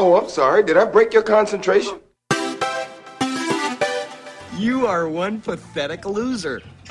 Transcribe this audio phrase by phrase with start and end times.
[0.00, 0.62] Oh, I'm sorry.
[0.62, 1.98] Did I break your concentration?
[4.56, 6.62] You are one pathetic loser.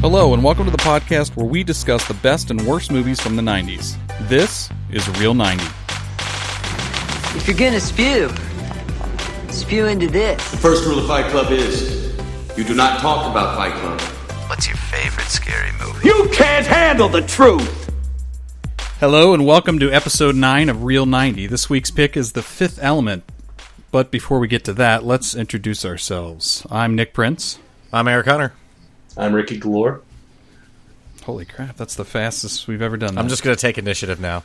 [0.00, 3.36] Hello, and welcome to the podcast where we discuss the best and worst movies from
[3.36, 3.96] the 90s.
[4.22, 5.62] This is Real 90.
[7.36, 8.28] If you're gonna spew,
[9.50, 10.50] spew into this.
[10.50, 12.12] The First rule of Fight Club is
[12.58, 14.00] you do not talk about Fight Club.
[14.48, 16.08] What's your favorite scary movie?
[16.08, 17.85] You can't handle the truth.
[18.98, 21.46] Hello, and welcome to episode 9 of Real 90.
[21.48, 23.24] This week's pick is The Fifth Element.
[23.90, 26.66] But before we get to that, let's introduce ourselves.
[26.70, 27.58] I'm Nick Prince.
[27.92, 28.54] I'm Eric Hunter.
[29.14, 30.00] I'm Ricky Galore.
[31.24, 33.20] Holy crap, that's the fastest we've ever done that.
[33.20, 34.40] I'm just going to take initiative now.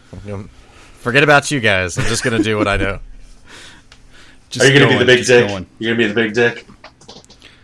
[0.95, 1.97] Forget about you guys.
[1.97, 2.99] I'm just going to do what I do.
[4.49, 5.47] Just Are you going to be the big dick?
[5.47, 5.65] Going.
[5.79, 6.67] You're going to be the big dick?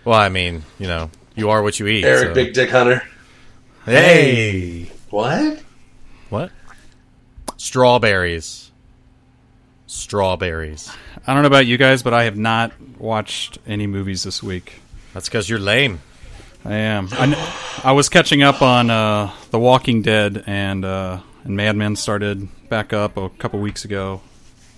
[0.05, 2.05] Well, I mean, you know, you are what you eat.
[2.05, 3.03] Eric so- Big Dick Hunter.
[3.83, 4.89] Hey.
[5.09, 5.61] What?
[6.29, 6.51] What?
[7.57, 8.71] Strawberries.
[9.87, 10.91] Strawberries.
[11.25, 14.79] I don't know about you guys, but I have not watched any movies this week.
[15.13, 16.01] That's because you're lame.
[16.63, 17.09] I am.
[17.11, 21.95] I, I was catching up on uh, The Walking Dead, and uh, and Mad Men
[21.95, 24.21] started back up a couple weeks ago.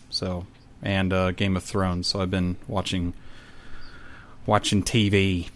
[0.09, 0.45] So
[0.81, 2.07] and uh, Game of Thrones.
[2.07, 3.13] So I've been watching
[4.45, 5.49] watching TV.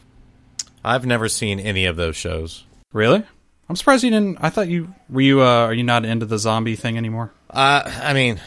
[0.83, 2.65] I've never seen any of those shows.
[2.91, 3.23] Really?
[3.69, 4.37] I'm surprised you didn't.
[4.41, 5.41] I thought you were you.
[5.41, 7.31] Uh, are you not into the zombie thing anymore?
[7.49, 8.39] Uh, I mean,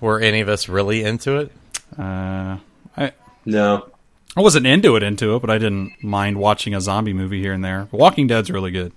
[0.00, 1.52] were any of us really into it?
[1.98, 2.58] Uh,
[2.96, 3.12] I
[3.44, 3.88] No.
[4.36, 7.52] I wasn't into it, into it, but I didn't mind watching a zombie movie here
[7.52, 7.88] and there.
[7.92, 8.92] Walking Dead's really good.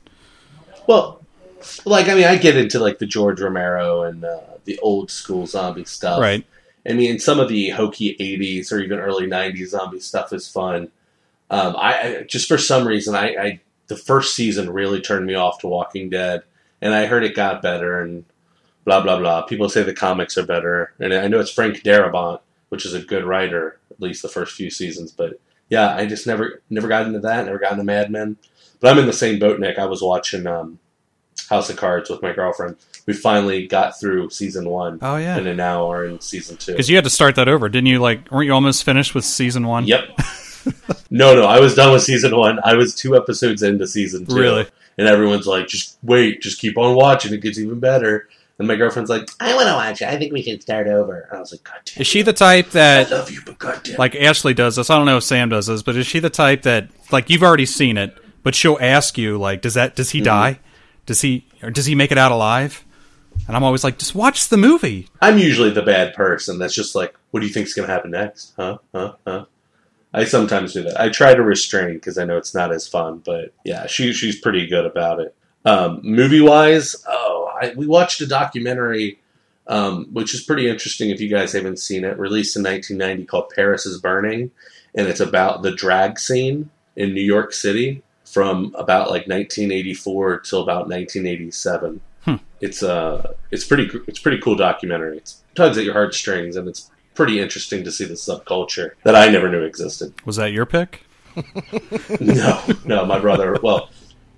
[0.88, 1.22] Well,
[1.84, 5.46] like, I mean, I get into, like, the George Romero and uh, the old school
[5.46, 6.22] zombie stuff.
[6.22, 6.46] Right.
[6.88, 10.90] I mean, some of the hokey 80s or even early 90s zombie stuff is fun.
[11.50, 15.36] Um, I, I just for some reason, I, I the first season really turned me
[15.36, 16.44] off to Walking Dead,
[16.82, 18.26] and I heard it got better and
[18.84, 19.44] blah blah blah.
[19.44, 23.02] People say the comics are better, and I know it's Frank Darabont, which is a
[23.02, 25.12] good writer, at least the first few seasons.
[25.12, 25.40] But
[25.70, 27.46] yeah, I just never never got into that.
[27.46, 28.38] Never got into Mad Men.
[28.80, 29.80] But I'm in the same boat, Nick.
[29.80, 30.80] I was watching um,
[31.50, 32.78] House of Cards with my girlfriend.
[33.06, 35.00] We finally got through season one.
[35.02, 35.38] Oh, yeah.
[35.38, 36.74] and then now are in season two.
[36.74, 38.00] Because you had to start that over, didn't you?
[38.00, 39.86] Like, weren't you almost finished with season one?
[39.86, 40.20] Yep.
[41.10, 42.60] no, no, I was done with season one.
[42.64, 44.36] I was two episodes into season two.
[44.36, 44.68] Really?
[44.98, 47.34] And everyone's like, just wait, just keep on watching.
[47.34, 48.30] It gets even better.
[48.58, 50.08] And my girlfriend's like, I want to watch it.
[50.08, 51.28] I think we can start over.
[51.30, 52.02] And I was like, God damn.
[52.02, 53.98] Is she the type that, I love you, but God damn.
[53.98, 54.90] like Ashley does this?
[54.90, 57.44] I don't know if Sam does this, but is she the type that, like, you've
[57.44, 60.26] already seen it, but she'll ask you, like, does that does he mm-hmm.
[60.26, 60.60] die?
[61.06, 62.86] Does he or does he make it out alive?
[63.48, 65.10] And I'm always like, just watch the movie.
[65.22, 68.12] I'm usually the bad person that's just like, what do you think's going to happen
[68.12, 68.54] next?
[68.56, 68.78] Huh?
[68.94, 69.16] Huh?
[69.28, 69.46] Huh?
[70.16, 71.00] I sometimes do that.
[71.00, 74.40] I try to restrain because I know it's not as fun, but yeah, she she's
[74.40, 75.36] pretty good about it.
[75.66, 79.20] Um, movie wise, oh, I, we watched a documentary,
[79.68, 82.18] um, which is pretty interesting if you guys haven't seen it.
[82.18, 84.52] Released in 1990, called "Paris is Burning,"
[84.96, 90.62] and it's about the drag scene in New York City from about like 1984 till
[90.62, 92.00] about 1987.
[92.62, 95.18] It's uh, it's pretty it's pretty cool documentary.
[95.18, 99.30] It tugs at your heartstrings, and it's pretty interesting to see the subculture that I
[99.30, 100.14] never knew existed.
[100.26, 101.02] Was that your pick?
[102.22, 103.58] No, no, my brother.
[103.62, 103.90] Well,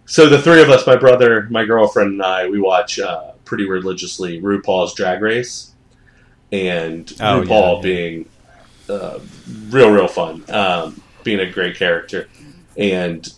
[0.05, 3.67] so the three of us, my brother, my girlfriend, and I, we watch uh, pretty
[3.69, 5.73] religiously RuPaul's Drag Race,
[6.51, 7.81] and Oh, RuPaul yeah.
[7.81, 8.29] being
[8.89, 9.19] uh,
[9.69, 12.29] real, real fun, um, being a great character,
[12.77, 13.31] and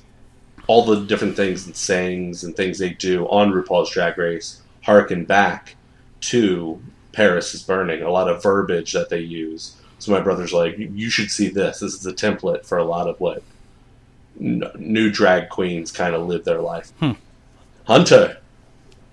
[0.68, 5.26] all the different things and sayings and things they do on RuPaul's Drag Race harken
[5.26, 5.76] back
[6.22, 6.80] to
[7.20, 8.02] Paris is Burning.
[8.02, 9.76] A lot of verbiage that they use.
[10.00, 11.82] So my brother's like, you should see this.
[11.82, 13.44] This is a template for a lot of what
[14.40, 16.92] n- new drag queens kind of live their life.
[17.02, 17.12] Hmm.
[17.84, 18.38] Hunter,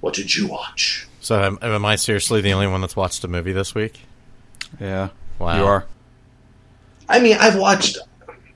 [0.02, 1.08] what did you watch?
[1.20, 4.02] So am, am I seriously the only one that's watched a movie this week?
[4.78, 5.08] Yeah.
[5.40, 5.58] Wow.
[5.58, 5.86] You are.
[7.08, 7.98] I mean, I've watched,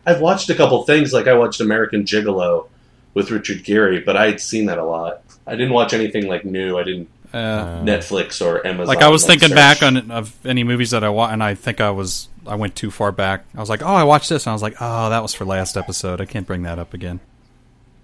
[0.06, 1.12] I've watched a couple things.
[1.12, 2.68] Like I watched American Gigolo
[3.14, 5.22] with Richard Gere, but I had seen that a lot.
[5.44, 6.78] I didn't watch anything like new.
[6.78, 8.86] I didn't Uh, Netflix or Amazon.
[8.86, 9.56] like I was thinking search.
[9.56, 12.74] back on of any movies that I watched, and I think I was I went
[12.74, 13.44] too far back.
[13.54, 15.44] I was like, oh, I watched this, and I was like, oh, that was for
[15.44, 16.20] last episode.
[16.20, 17.20] I can't bring that up again.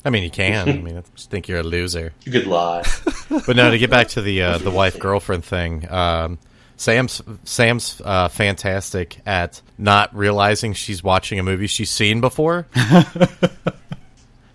[0.05, 0.69] I mean, you can.
[0.69, 2.12] I mean, I just think you're a loser.
[2.25, 2.84] You could lie.
[3.28, 6.38] But no, to get back to the uh, the wife girlfriend thing, um,
[6.76, 12.67] Sam's Sam's uh, fantastic at not realizing she's watching a movie she's seen before.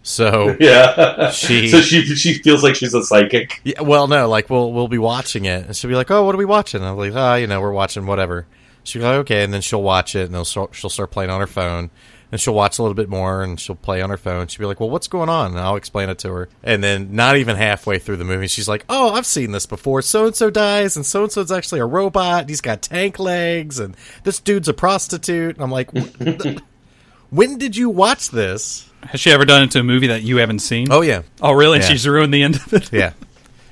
[0.04, 1.30] so yeah.
[1.32, 3.62] She- so she she feels like she's a psychic.
[3.64, 6.36] yeah, well, no, like we'll we'll be watching it, and she'll be like, "Oh, what
[6.36, 8.46] are we watching?" I'm like, "Oh, you know, we're watching whatever."
[8.84, 11.30] She'll be like, "Okay," and then she'll watch it, and then she'll, she'll start playing
[11.30, 11.92] on her phone.
[12.32, 14.48] and she'll watch a little bit more and she'll play on her phone.
[14.48, 16.50] She'll be like, "Well, what's going on?" And I'll explain it to her.
[16.64, 20.02] And then not even halfway through the movie, she's like, "Oh, I've seen this before.
[20.02, 22.42] So and so dies, and so and so's actually a robot.
[22.42, 25.92] And he's got tank legs, and this dude's a prostitute." And I'm like,
[27.30, 30.38] "When did you watch this?" Has she ever done it to a movie that you
[30.38, 30.88] haven't seen?
[30.92, 31.80] Oh yeah, Oh, really?
[31.80, 31.86] Yeah.
[31.86, 32.92] she's ruined the end of it?
[32.94, 33.14] yeah.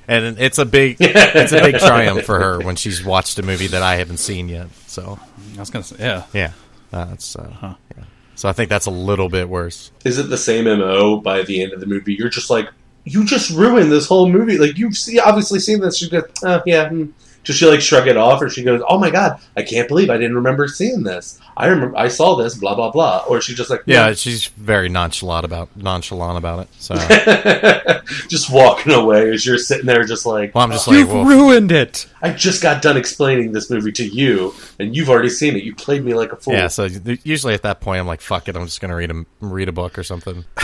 [0.08, 3.68] And it's a big, it's a big triumph for her when she's watched a movie
[3.68, 4.66] that I haven't seen yet.
[4.86, 5.20] So
[5.56, 6.24] I was going to say, yeah.
[6.32, 6.52] yeah,
[6.90, 8.04] that's uh, yeah.
[8.34, 9.92] So I think that's a little bit worse.
[10.04, 12.14] Is it the same MO by the end of the movie?
[12.14, 12.68] You're just like,
[13.04, 14.58] you just ruined this whole movie.
[14.58, 15.98] Like you've see, obviously seen this.
[15.98, 16.88] She goes, oh yeah.
[16.88, 17.04] Hmm.
[17.44, 20.10] Does she like shrug it off, or she goes, "Oh my god, I can't believe
[20.10, 21.40] I didn't remember seeing this.
[21.56, 24.14] I remember I saw this, blah blah blah." Or she just like, Yeah, hmm.
[24.14, 26.68] she's very nonchalant about nonchalant about it.
[26.78, 26.94] So
[28.28, 31.12] just walking away as you're sitting there, just like, well, I'm just oh, like, You've
[31.12, 32.06] well, ruined it.
[32.22, 35.64] I just got done explaining this movie to you, and you've already seen it.
[35.64, 36.52] You played me like a fool.
[36.52, 36.68] yeah.
[36.68, 36.88] So
[37.24, 39.72] usually at that point, I'm like, fuck it, I'm just gonna read a read a
[39.72, 40.44] book or something.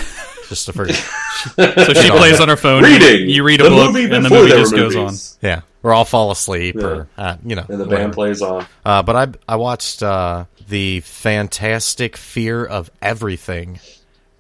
[0.49, 0.95] Just to forget.
[0.95, 2.85] So she plays on her phone.
[2.85, 3.29] Reading.
[3.29, 5.13] You read a the book, and the movie just goes on.
[5.43, 6.85] yeah, or I'll fall asleep, Yeah.
[6.85, 8.03] or uh, you know, And the whatever.
[8.03, 8.67] band plays on.
[8.85, 13.79] Uh, but I I watched uh, the Fantastic Fear of Everything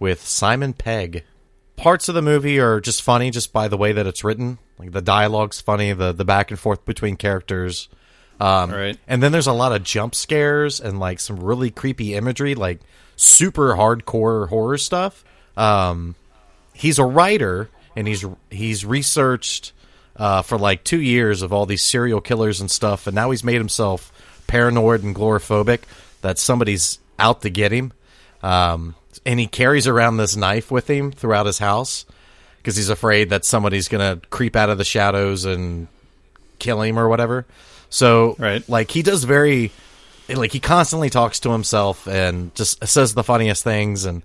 [0.01, 1.23] with Simon Pegg.
[1.77, 4.59] Parts of the movie are just funny, just by the way that it's written.
[4.79, 7.89] Like the dialogue's funny, the the back and forth between characters.
[8.41, 8.99] Um, Right.
[9.07, 12.81] And then there's a lot of jump scares and like some really creepy imagery, like
[13.15, 15.25] super hardcore horror stuff.
[15.57, 16.17] Um,
[16.75, 19.73] he's a writer and he's he's researched
[20.19, 23.45] uh, for like two years of all these serial killers and stuff, and now he's
[23.45, 24.13] made himself
[24.47, 25.81] paranoid and gloraphobic
[26.23, 27.93] that somebody's out to get him.
[28.43, 32.05] Um, and he carries around this knife with him throughout his house
[32.59, 35.89] because he's afraid that somebody's gonna creep out of the shadows and
[36.59, 37.45] kill him or whatever.
[37.91, 38.67] So, Right.
[38.69, 39.73] like he does very,
[40.29, 44.23] like he constantly talks to himself and just says the funniest things and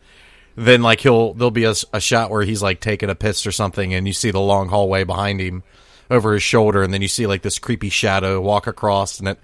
[0.55, 3.51] then like he'll there'll be a, a shot where he's like taking a piss or
[3.51, 5.63] something and you see the long hallway behind him
[6.09, 9.39] over his shoulder and then you see like this creepy shadow walk across and it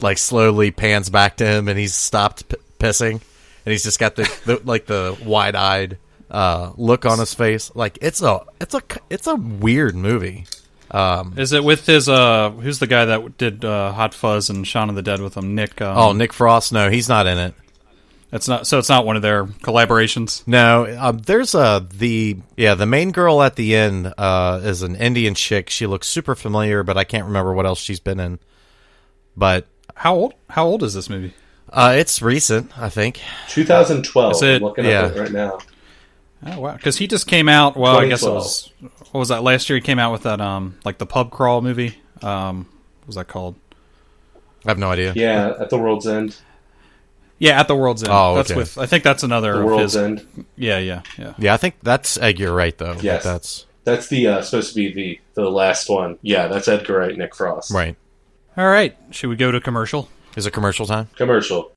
[0.00, 4.16] like slowly pans back to him and he's stopped p- pissing and he's just got
[4.16, 5.98] the, the like the wide-eyed
[6.30, 10.44] uh look on his face like it's a it's a it's a weird movie
[11.36, 14.88] Is it with his, uh, who's the guy that did uh, Hot Fuzz and Shaun
[14.88, 15.54] of the Dead with him?
[15.54, 15.82] Nick.
[15.82, 17.54] Um, oh nick frost no he's not in it
[18.30, 20.46] It's not, so it's not one of their collaborations.
[20.46, 24.96] No, um, there's a the yeah the main girl at the end uh, is an
[24.96, 25.70] Indian chick.
[25.70, 28.38] She looks super familiar, but I can't remember what else she's been in.
[29.36, 30.34] But How old?
[30.50, 31.32] How old is this movie?
[31.72, 33.20] uh, it's recent, I think.
[33.48, 34.32] 2012.
[34.32, 35.06] Is it- I'm looking yeah.
[35.06, 35.58] at it right now.
[36.46, 36.76] Oh wow!
[36.76, 37.76] Because he just came out.
[37.76, 38.70] Well, I guess it was.
[39.10, 39.78] What was that last year?
[39.78, 41.96] He came out with that um like the pub crawl movie.
[42.22, 42.68] Um,
[43.00, 43.56] what was that called?
[44.64, 45.14] I have no idea.
[45.16, 46.36] Yeah, at the world's end.
[47.38, 48.12] Yeah, at the World's End.
[48.12, 48.78] Oh, that's with.
[48.78, 49.96] I think that's another The of world's his.
[49.96, 50.46] end.
[50.56, 51.34] Yeah, yeah, yeah.
[51.38, 52.38] Yeah, I think that's Egg.
[52.40, 52.96] You're right though.
[53.00, 53.22] Yes.
[53.22, 56.18] that's That's the uh, supposed to be the the last one.
[56.22, 57.70] Yeah, that's Edgar Wright, Nick Frost.
[57.70, 57.94] right.
[58.56, 60.08] All right, should we go to commercial?
[60.36, 61.08] Is it commercial time?
[61.16, 61.70] Commercial.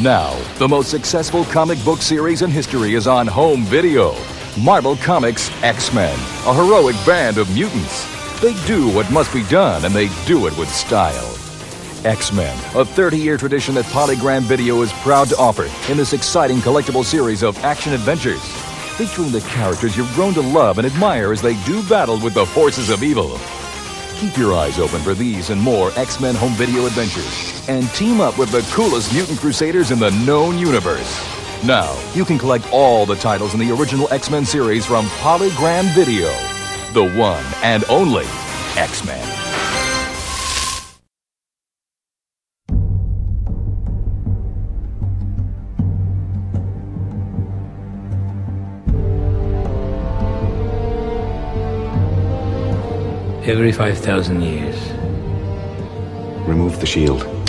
[0.00, 4.14] Now, the most successful comic book series in history is on home video.
[4.58, 6.14] Marvel Comics X Men,
[6.46, 8.06] a heroic band of mutants.
[8.42, 11.34] They do what must be done, and they do it with style.
[12.04, 16.12] X Men, a 30 year tradition that Polygram Video is proud to offer in this
[16.12, 18.42] exciting collectible series of action adventures.
[18.98, 22.44] Featuring the characters you've grown to love and admire as they do battle with the
[22.44, 23.38] forces of evil.
[24.16, 27.66] Keep your eyes open for these and more X Men home video adventures.
[27.70, 31.41] And team up with the coolest mutant crusaders in the known universe.
[31.64, 35.94] Now, you can collect all the titles in the original X Men series from Polygram
[35.94, 36.26] Video.
[36.92, 38.24] The one and only
[38.76, 39.28] X Men.
[53.44, 54.92] Every 5,000 years,
[56.48, 57.41] Remove the shield.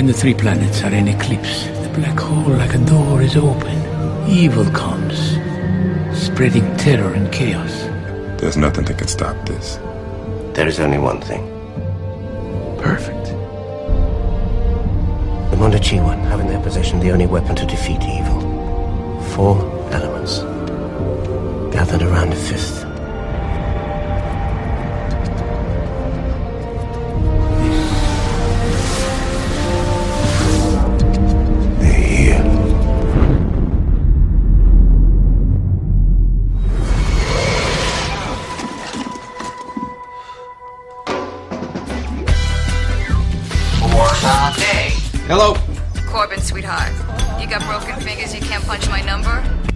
[0.00, 3.76] When the three planets are in eclipse, the black hole like a door is open.
[4.26, 5.36] Evil comes,
[6.18, 7.82] spreading terror and chaos.
[8.40, 9.76] There's nothing that can stop this.
[10.54, 11.42] There is only one thing.
[12.78, 13.26] Perfect.
[15.50, 18.40] The Mondoshawan have in their possession the only weapon to defeat evil.
[19.34, 19.58] Four
[19.92, 20.38] elements.
[21.74, 22.89] Gathered around a fifth.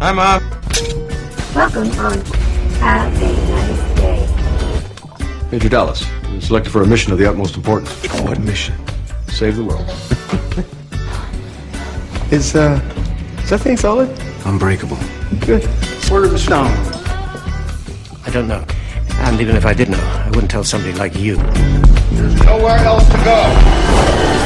[0.05, 0.45] Hi, Mom.
[1.55, 2.21] Welcome on.
[2.83, 4.29] Have a nice day.
[5.51, 7.91] Major Dallas, you're selected for a mission of the utmost importance.
[8.21, 8.75] What mission?
[9.29, 9.89] Save the world.
[12.31, 12.79] Is, uh,
[13.39, 14.11] is that thing solid?
[14.45, 14.99] Unbreakable.
[15.41, 15.65] Good.
[16.11, 16.77] Where are the stones?
[18.27, 18.63] I don't know.
[19.21, 21.37] And even if I did know, I wouldn't tell somebody like you.
[21.37, 24.44] There's nowhere else to go.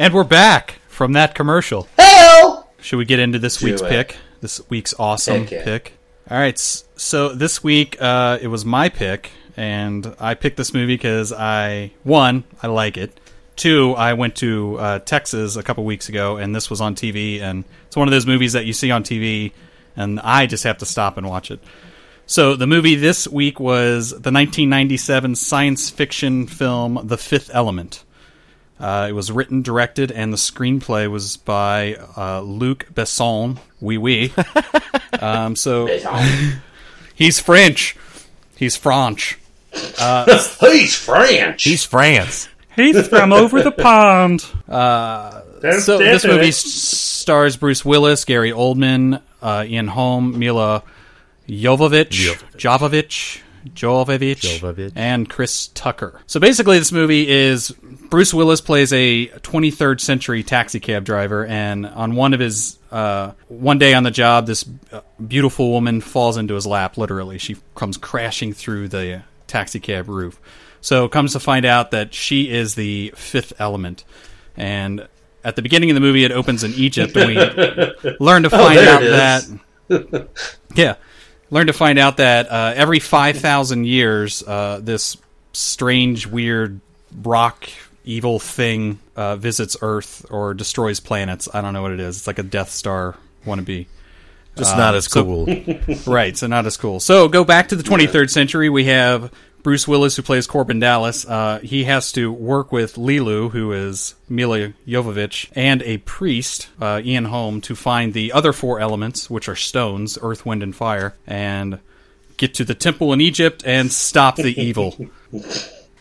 [0.00, 1.88] And we're back from that commercial.
[1.98, 2.70] Hell!
[2.80, 3.88] Should we get into this Do week's it.
[3.88, 4.16] pick?
[4.40, 5.64] This week's awesome Heck yeah.
[5.64, 5.92] pick.
[6.30, 10.94] All right, so this week uh, it was my pick, and I picked this movie
[10.94, 13.18] because I one I like it.
[13.56, 17.40] Two, I went to uh, Texas a couple weeks ago, and this was on TV,
[17.40, 19.50] and it's one of those movies that you see on TV,
[19.96, 21.58] and I just have to stop and watch it.
[22.26, 28.04] So the movie this week was the 1997 science fiction film The Fifth Element.
[28.80, 33.58] Uh, it was written, directed, and the screenplay was by uh, Luc Besson.
[33.80, 34.32] Oui, oui.
[35.20, 35.86] um, so
[37.14, 37.96] he's French.
[38.56, 39.38] He's French.
[40.00, 40.24] Uh,
[40.60, 41.62] He's French.
[41.62, 42.48] He's France.
[42.74, 44.44] he's from over the pond.
[44.68, 45.42] Uh,
[45.78, 50.82] so this movie s- stars Bruce Willis, Gary Oldman, uh, Ian Holm, Milla
[51.48, 53.40] Jovovich, Jovovich,
[53.74, 54.92] Jovovich, Jovovich.
[54.96, 56.20] and Chris Tucker.
[56.26, 61.86] So basically, this movie is Bruce Willis plays a 23rd century taxi cab driver, and
[61.86, 66.36] on one of his uh, one day on the job, this uh, beautiful woman falls
[66.36, 66.96] into his lap.
[66.96, 70.40] Literally, she comes crashing through the taxi cab roof.
[70.80, 74.04] So comes to find out that she is the fifth element,
[74.56, 75.08] and
[75.44, 77.36] at the beginning of the movie, it opens in Egypt, and we
[78.20, 80.28] learn to Oh, find there out that
[80.74, 80.94] yeah,
[81.50, 85.16] learn to find out that uh, every five thousand years, uh, this
[85.52, 86.80] strange, weird
[87.22, 87.68] rock
[88.04, 91.48] evil thing uh, visits Earth or destroys planets.
[91.52, 92.18] I don't know what it is.
[92.18, 93.86] It's like a Death Star wannabe.
[94.56, 95.46] Just Uh, not as so- cool.
[96.06, 97.00] right, so not as cool.
[97.00, 98.68] So go back to the 23rd century.
[98.68, 99.30] We have
[99.62, 101.26] Bruce Willis, who plays Corbin Dallas.
[101.26, 107.00] Uh, he has to work with Lilu, who is Milla Jovovich, and a priest, uh,
[107.04, 111.14] Ian Holm, to find the other four elements, which are stones, earth, wind, and fire,
[111.26, 111.78] and
[112.36, 114.96] get to the temple in Egypt and stop the evil.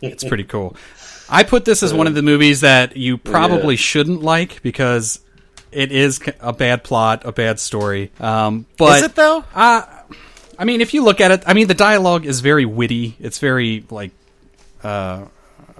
[0.02, 0.76] It's pretty cool.
[1.30, 3.80] I put this as one of the movies that you probably Yeah.
[3.80, 5.20] shouldn't like because
[5.72, 8.12] it is a bad plot, a bad story.
[8.20, 9.44] Um, but Is it though?
[9.54, 9.82] uh,
[10.60, 13.16] I mean, if you look at it, I mean, the dialogue is very witty.
[13.20, 14.12] It's very like
[14.84, 15.26] uh,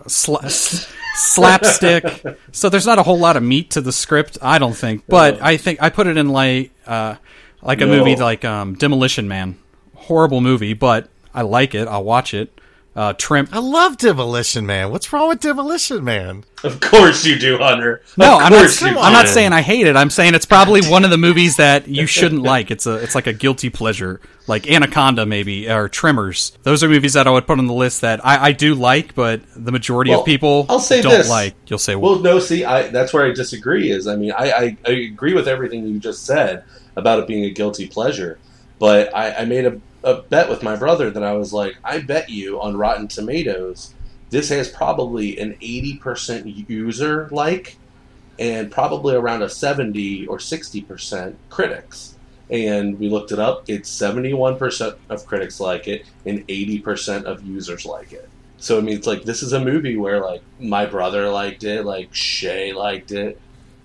[0.06, 2.38] sla- slapstick.
[2.52, 5.04] so there's not a whole lot of meat to the script, I don't think.
[5.08, 7.16] But I think I put it in like uh,
[7.62, 7.98] like a No.
[7.98, 9.58] movie like um, Demolition Man.
[9.96, 11.88] Horrible movie, but I like it.
[11.88, 12.54] I'll watch it.
[12.98, 13.48] Uh, Trim.
[13.52, 14.90] I love Demolition Man.
[14.90, 16.44] What's wrong with Demolition Man?
[16.64, 18.02] Of course you do, Hunter.
[18.18, 18.82] No, of I'm not.
[18.82, 19.96] you I'm not saying I hate it.
[19.96, 22.72] I'm saying it's probably one of the movies that you shouldn't like.
[22.72, 22.96] It's a.
[22.96, 26.58] It's like a guilty pleasure, like Anaconda, maybe, or Tremors.
[26.64, 29.14] Those are movies that I would put on the list that I, I do like,
[29.14, 31.30] but the majority Well, of people I'll say don't this.
[31.30, 31.54] like.
[31.68, 33.92] You'll say, Well, no, see, I, that's where I disagree.
[33.92, 36.64] Is I mean, I, I, I agree with everything you just said
[36.96, 38.40] about it being a guilty pleasure,
[38.80, 42.00] but I, I made a, a bet with my brother that I was like, I
[42.00, 43.94] bet you on Rotten Tomatoes,
[44.30, 47.78] this has probably an eighty percent user like,
[48.40, 52.16] and probably around a seventy or sixty percent critics.
[52.50, 53.66] And we looked it up.
[53.68, 58.30] It's seventy one percent of critics like it, and eighty percent of users like it.
[58.60, 61.84] So I mean, it's like this is a movie where like my brother liked it,
[61.86, 63.40] like Shay liked it,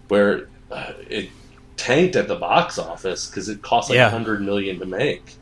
[0.08, 1.30] where uh, it
[1.76, 4.10] tanked at the box office because it cost like a Yeah.
[4.10, 5.34] hundred million to make.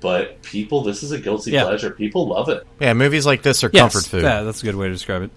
[0.00, 1.64] But people, this is a guilty Yeah.
[1.64, 1.90] pleasure.
[1.90, 2.66] People love it.
[2.80, 4.22] Yeah, movies like this are Yes, comfort food.
[4.22, 5.30] Yeah, that's a good way to describe it.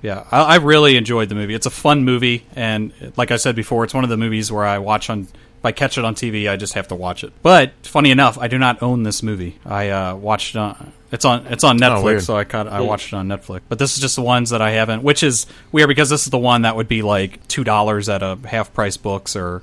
[0.00, 1.54] Yeah, I, I really enjoyed the movie.
[1.54, 4.64] It's a fun movie, and like I said before, it's one of the movies where
[4.64, 5.22] I watch on.
[5.58, 7.32] If I catch it on TV, I just have to watch it.
[7.42, 9.58] But funny enough, I do not own this movie.
[9.66, 10.92] I uh, watched it on.
[11.10, 11.48] It's on.
[11.48, 12.22] It's on Netflix, weird.
[12.22, 13.62] so I caught, I watched it on Netflix.
[13.68, 16.30] But this is just the ones that I haven't, which is weird because this is
[16.30, 19.62] the one that would be like two dollars at a half price books, or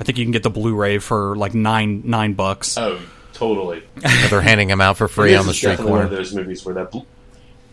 [0.00, 2.78] I think you can get the Blu-ray for like nine nine bucks.
[2.78, 2.98] Oh,
[3.36, 3.82] totally.
[4.30, 6.16] They're handing them out for free on the street definitely one of corner.
[6.16, 7.00] those movies where that bl-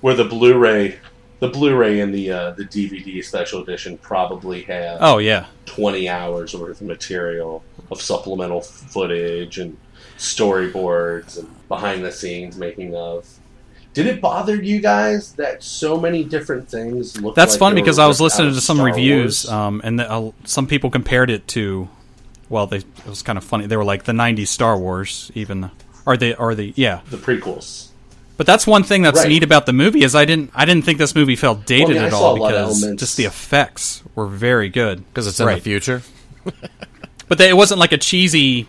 [0.01, 0.99] where the Blu-ray,
[1.39, 6.53] the Blu-ray and the uh, the DVD special edition probably have Oh yeah, twenty hours
[6.53, 9.77] worth of material of supplemental footage and
[10.17, 13.27] storyboards and behind the scenes making of.
[13.93, 17.35] Did it bother you guys that so many different things look?
[17.35, 20.31] That's like fun because I was listening to some Star reviews, um, and the, uh,
[20.45, 21.87] some people compared it to,
[22.53, 23.65] well, they it was kind of funny.
[23.65, 25.69] They were like the '90s Star Wars, even,
[26.07, 26.33] Are they?
[26.35, 27.01] Are the yeah.
[27.09, 27.89] the prequels.
[28.37, 29.29] But that's one thing that's Right.
[29.29, 31.97] neat about the movie is I didn't I didn't think this movie felt dated Well,
[31.97, 35.03] I mean, at saw all a lot of because just the effects were very good
[35.07, 35.55] Because it's in Right.
[35.55, 36.01] the future.
[37.29, 38.67] But they, it wasn't like a cheesy.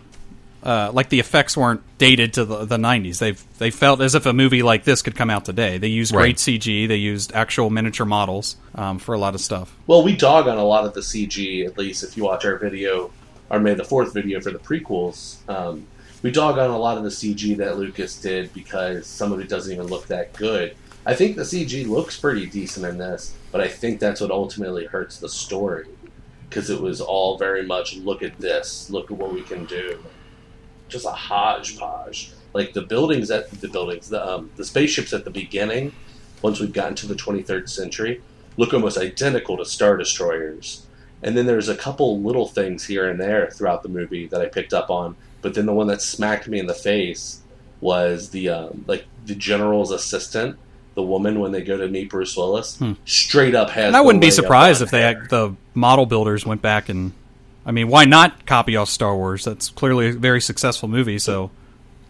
[0.63, 3.19] Uh, like the effects weren't dated to the, the 90s.
[3.19, 5.77] They they felt as if a movie like this could come out today.
[5.77, 6.21] They used Right.
[6.23, 6.87] great CG.
[6.87, 9.75] They used actual miniature models um, for a lot of stuff.
[9.85, 11.65] Well, we dog on a lot of the CG.
[11.67, 13.11] At least if you watch our video,
[13.49, 15.87] our May the Fourth video for the prequels, um,
[16.21, 19.47] we dog on a lot of the CG that Lucas did because some of it
[19.47, 20.75] doesn't even look that good.
[21.05, 24.85] I think the CG looks pretty decent in this, but I think that's what ultimately
[24.85, 25.85] hurts the story
[26.49, 30.03] because it was all very much look at this, look at what we can do,
[30.89, 32.31] just a hodgepodge.
[32.53, 35.93] Like the buildings at the buildings, the um, the spaceships at the beginning.
[36.41, 38.21] Once we've gotten to the 23rd century,
[38.57, 40.84] look almost identical to Star Destroyers.
[41.23, 44.45] And then there's a couple little things here and there throughout the movie that I
[44.45, 45.15] picked up on.
[45.41, 47.41] But then the one that smacked me in the face
[47.81, 50.57] was the um, like the general's assistant,
[50.95, 53.87] the woman when they go to meet Bruce Willis, straight up has.
[53.87, 57.11] And I wouldn't be surprised if they had, the model builders went back and,
[57.65, 59.45] I mean, why not copy off Star Wars?
[59.45, 61.19] That's clearly a very successful movie.
[61.19, 61.51] So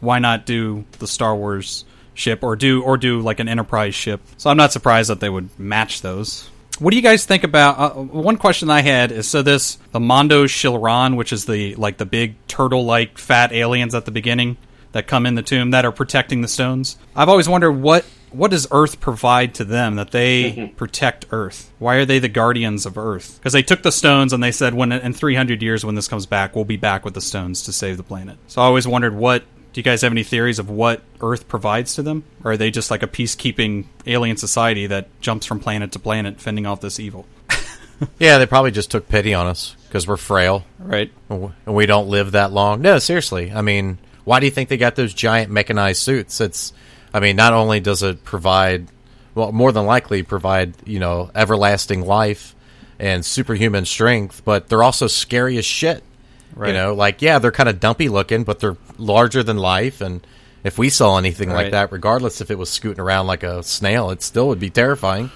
[0.01, 4.21] why not do the Star Wars ship or do or do like an Enterprise ship?
[4.37, 6.49] So I'm not surprised that they would match those.
[6.79, 7.79] What do you guys think about?
[7.79, 11.97] Uh, one question I had is so this the Mondo Shilran, which is the like
[11.97, 14.57] the big turtle-like fat aliens at the beginning
[14.91, 16.97] that come in the tomb that are protecting the stones.
[17.15, 21.71] I've always wondered what what does Earth provide to them that they protect Earth?
[21.79, 23.37] Why are they the guardians of Earth?
[23.39, 26.25] Because they took the stones and they said when in 300 years when this comes
[26.25, 28.37] back, we'll be back with the stones to save the planet.
[28.47, 29.43] So I always wondered what
[29.75, 32.23] do you guys have any theories of what Earth provides to them?
[32.45, 36.39] Or are they just like a peacekeeping alien society that jumps from planet to planet
[36.39, 37.25] fending off this evil?
[38.19, 41.11] Yeah, they probably just took pity on us because we're frail, Right.
[41.29, 42.81] and we don't live that long.
[42.81, 43.51] No, seriously.
[43.53, 46.39] I mean, why do you think they got those giant mechanized suits?
[46.41, 46.71] It's,
[47.13, 48.87] I mean, not only does it provide,
[49.33, 52.53] well, more than likely provide, you know, everlasting life
[52.99, 56.01] and superhuman strength, but they're also scary as shit.
[56.55, 56.69] Right.
[56.69, 59.99] You know, like yeah, they're kind of dumpy looking, but they're larger than life.
[60.01, 60.25] And
[60.63, 61.63] if we saw anything Right.
[61.63, 64.69] like that, regardless if it was scooting around like a snail, it still would be
[64.69, 65.31] terrifying.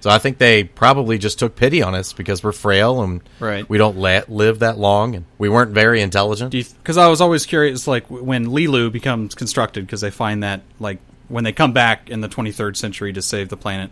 [0.00, 3.68] So I think they probably just took pity on us because we're frail and Right.
[3.68, 6.50] we don't la- live that long, and we weren't very intelligent.
[6.52, 10.98] because I was always curious, like when Lilu becomes constructed, because they find that like
[11.28, 13.90] when they come back in the 23rd century to save the planet,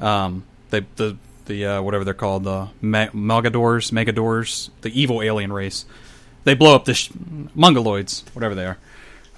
[0.00, 1.16] um, they the
[1.50, 5.84] the uh, whatever they're called, the Ma- Megadors, Megadors, the evil alien race,
[6.44, 7.10] they blow up the sh-
[7.56, 8.78] Mongoloids, whatever they are.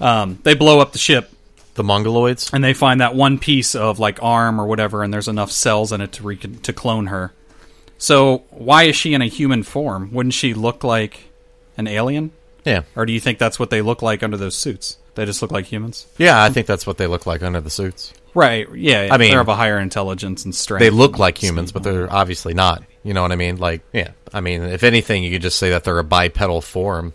[0.01, 1.31] Um, they blow up the ship,
[1.75, 5.29] the Mongoloids, and they find that one piece of like arm or whatever, and there's
[5.29, 7.33] enough cells in it to re- to clone her.
[7.99, 10.13] So why is she in a human form?
[10.13, 11.31] Wouldn't she look like
[11.77, 12.33] an alien?
[12.65, 12.83] Yeah.
[12.95, 14.99] Or do you think that's what they look like under those suits?
[15.15, 16.07] They just look like humans.
[16.19, 18.13] Yeah, I think that's what they look like under the suits.
[18.35, 18.67] Right.
[18.75, 19.09] Yeah.
[19.11, 20.81] I mean, they're of a higher intelligence and strength.
[20.81, 22.83] They look like humans, but they're obviously not.
[23.03, 23.57] You know what I mean?
[23.57, 24.13] Like, yeah.
[24.33, 27.13] I mean, if anything, you could just say that they're a bipedal form.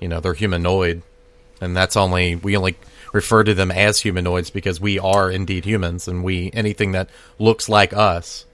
[0.00, 1.02] You know, they're humanoid,
[1.60, 2.76] and that's only we only
[3.12, 7.68] refer to them as humanoids because we are indeed humans, and we anything that looks
[7.68, 8.44] like us,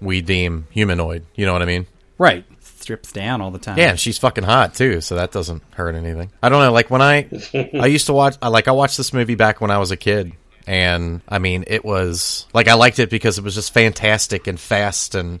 [0.00, 1.26] we deem humanoid.
[1.36, 1.86] You know what I mean?
[2.18, 2.44] right.
[2.60, 3.78] Strips down all the time.
[3.78, 6.30] Yeah, she's fucking hot too, so that doesn't hurt anything.
[6.42, 7.30] I don't know, like when I
[7.72, 9.96] I used to watch I like I watched this movie back when I was a
[9.96, 10.32] kid
[10.66, 14.58] and I mean it was like I liked it because it was just fantastic and
[14.58, 15.40] fast and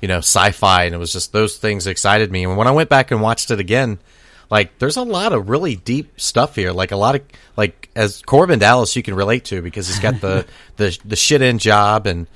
[0.00, 2.44] you know, sci-fi and it was just those things excited me.
[2.44, 3.98] And when I went back and watched it again
[4.50, 6.72] Like, there's a lot of really deep stuff here.
[6.72, 7.22] Like a lot of
[7.56, 10.44] like as Corbin Dallas, you can relate to because he's got the
[10.76, 12.26] the the shit in job and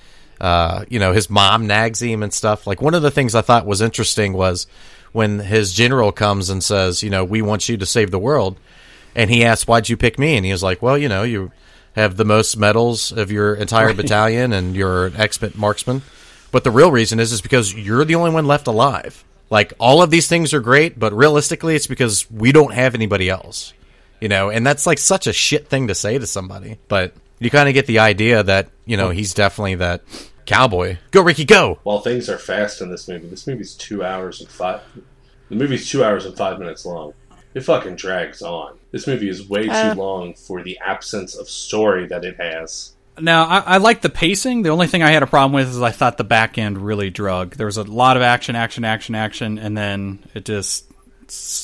[0.40, 2.66] uh, you know his mom nags him and stuff.
[2.66, 4.66] Like one of the things I thought was interesting was
[5.12, 8.58] when his general comes and says, you know, we want you to save the world,
[9.14, 10.36] and he asks, why'd you pick me?
[10.36, 11.52] And he was like, well, you know, you
[11.96, 13.96] have the most medals of your entire Right.
[13.96, 16.02] battalion, and you're an expert marksman.
[16.52, 19.24] But the real reason is is because you're the only one left alive.
[19.50, 23.28] Like all of these things are great, but realistically, it's because we don't have anybody
[23.28, 23.72] else.
[24.20, 26.78] You know, and that's like such a shit thing to say to somebody.
[26.88, 30.02] But you kind of get the idea that you know he's definitely that
[30.46, 30.96] cowboy.
[31.10, 31.78] Go Ricky, go!
[31.82, 34.80] While things are fast in this movie, this movie's two hours and five.
[35.50, 37.12] The movie's two hours and five minutes long.
[37.54, 38.75] It fucking drags on.
[38.92, 39.94] This movie is way Uh.
[39.94, 42.92] too long for the absence of story that it has.
[43.18, 44.62] Now, I, I like the pacing.
[44.62, 47.08] The only thing I had a problem with is I thought the back end really
[47.08, 47.56] drug.
[47.56, 50.84] There was a lot of action, action, action, action, and then it just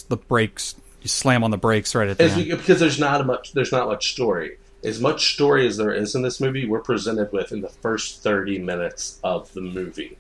[0.08, 0.74] the brakes.
[1.02, 2.48] You slam on the brakes right at the It's end.
[2.48, 3.52] because there's not much.
[3.52, 4.56] There's not much story.
[4.84, 8.22] As much story as there is in this movie, we're presented with in the first
[8.22, 10.16] thirty minutes of the movie,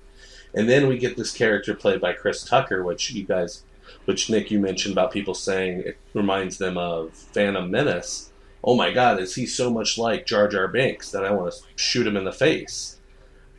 [0.54, 3.62] and then we get this character played by Chris Tucker, which you guys,
[4.04, 8.30] which Nick you mentioned about people saying it reminds them of Phantom Menace.
[8.64, 11.60] Oh my God, is he so much like Jar Jar Binks that I want to
[11.76, 12.98] shoot him in the face?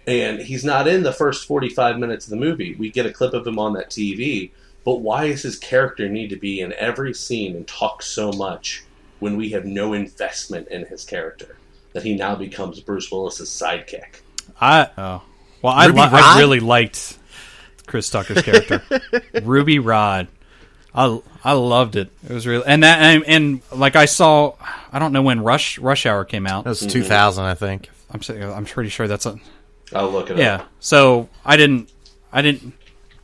[0.05, 2.75] And he's not in the first 45 minutes of the movie.
[2.75, 4.51] We get a clip of him on that TV,
[4.83, 8.83] but why does his character need to be in every scene and talk so much
[9.19, 11.57] when we have no investment in his character?
[11.93, 14.21] That he now becomes Bruce Willis's sidekick.
[14.59, 15.21] I oh
[15.61, 17.17] well, I, li- I really liked
[17.87, 18.81] Chris Tucker's character,
[19.43, 20.27] Ruby Rod.
[20.95, 22.11] I I loved it.
[22.27, 24.53] It was really and that and, and like I saw.
[24.91, 26.65] I don't know when Rush Rush Hour came out.
[26.65, 27.89] That was 2000, I think.
[28.11, 29.37] I'm I'm pretty sure that's a.
[29.93, 30.55] I'll look it Yeah.
[30.55, 30.69] up.
[30.79, 31.91] So I didn't.
[32.31, 32.73] I didn't.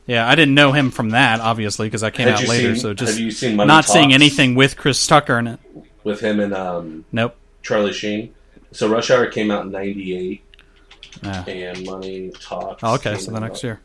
[0.06, 2.74] Yeah, I didn't know him from that, obviously, because I came Had out later.
[2.74, 5.60] seen- so just have you seen Money not seeing anything with Chris Tucker in it.
[6.02, 7.36] With him and um, Nope.
[7.62, 8.34] Charlie Sheen.
[8.72, 10.42] So Rush Hour came out in '98,
[11.22, 11.44] Yeah.
[11.46, 12.82] and Money Talks.
[12.82, 13.80] Oh, okay, came so the next out- year.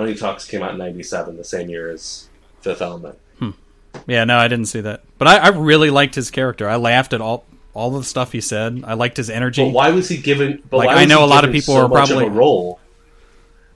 [0.00, 2.28] Money Talks came out in '97, the same year as
[2.62, 3.18] Fifth Element.
[4.06, 6.66] Yeah, no, I didn't see that, but I, I really liked his character.
[6.68, 8.82] I laughed at all all the stuff he said.
[8.86, 9.62] I liked his energy.
[9.64, 10.62] But why was he given?
[10.70, 12.80] But Like, I know a lot of people so are probably- of a role,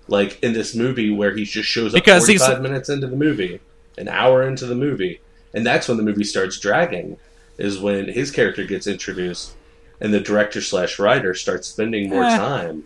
[0.08, 3.16] like in this movie where he just shows up Because he's- forty-five minutes into the
[3.16, 3.60] movie,
[3.98, 5.20] an hour into the movie,
[5.52, 7.18] and that's when the movie starts dragging.
[7.58, 9.52] Is when his character gets introduced,
[10.00, 12.37] and the director slash writer starts spending more Eh.
[12.38, 12.84] time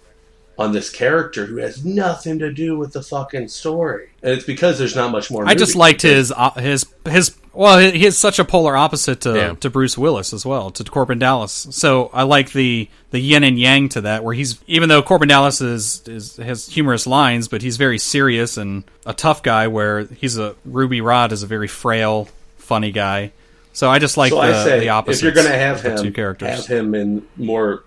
[0.59, 4.79] on this character who has nothing to do with the fucking story, and it's because
[4.79, 5.47] there's not much more.
[5.47, 7.37] I just liked his uh, his his.
[7.53, 9.55] Well, he he is such a polar opposite to Yeah.
[9.55, 11.67] to Bruce Willis as well, to Corbin Dallas.
[11.71, 15.29] So I like the the yin and yang to that, where he's even though Corbin
[15.29, 19.69] Dallas is is has humorous lines, but he's very serious and a tough guy.
[19.69, 23.33] Where he's a Ruby Rod is a very frail, funny guy.
[23.73, 25.19] So I just like so the, I say, the opposite.
[25.21, 26.49] if you're going to have him, two characters.
[26.49, 27.85] have him in more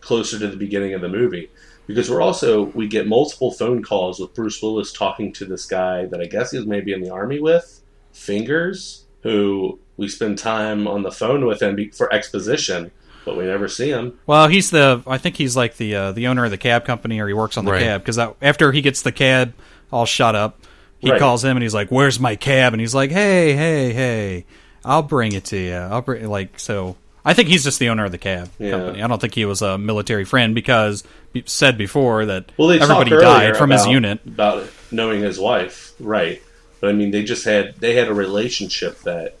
[0.00, 1.50] closer to the beginning of the movie,
[1.86, 6.06] because we're also we get multiple phone calls with Bruce Willis talking to this guy
[6.06, 11.02] that I guess he's maybe in the army with, Fingers, who we spend time on
[11.02, 12.90] the phone with him for exposition,
[13.24, 14.18] but we never see him.
[14.26, 15.02] Well, he's the.
[15.06, 17.56] I think he's like the uh, the owner of the cab company, or he works
[17.56, 17.82] on the Right.
[17.82, 18.02] cab.
[18.02, 19.52] Because after he gets the cab
[19.92, 20.60] all shut up,
[20.98, 21.18] he Right.
[21.20, 24.46] calls him and he's like, "Where's my cab?" And he's like, "Hey, hey, hey,
[24.84, 25.74] I'll bring it to you.
[25.74, 28.72] I'll bring like so." I think he's just the owner of the cab Yeah.
[28.72, 29.02] company.
[29.02, 33.10] I don't think he was a military friend because he said before that Well, everybody
[33.10, 34.20] died from his unit.
[34.26, 36.42] about knowing his wife, right?
[36.80, 39.36] But I mean, they just had they had a relationship that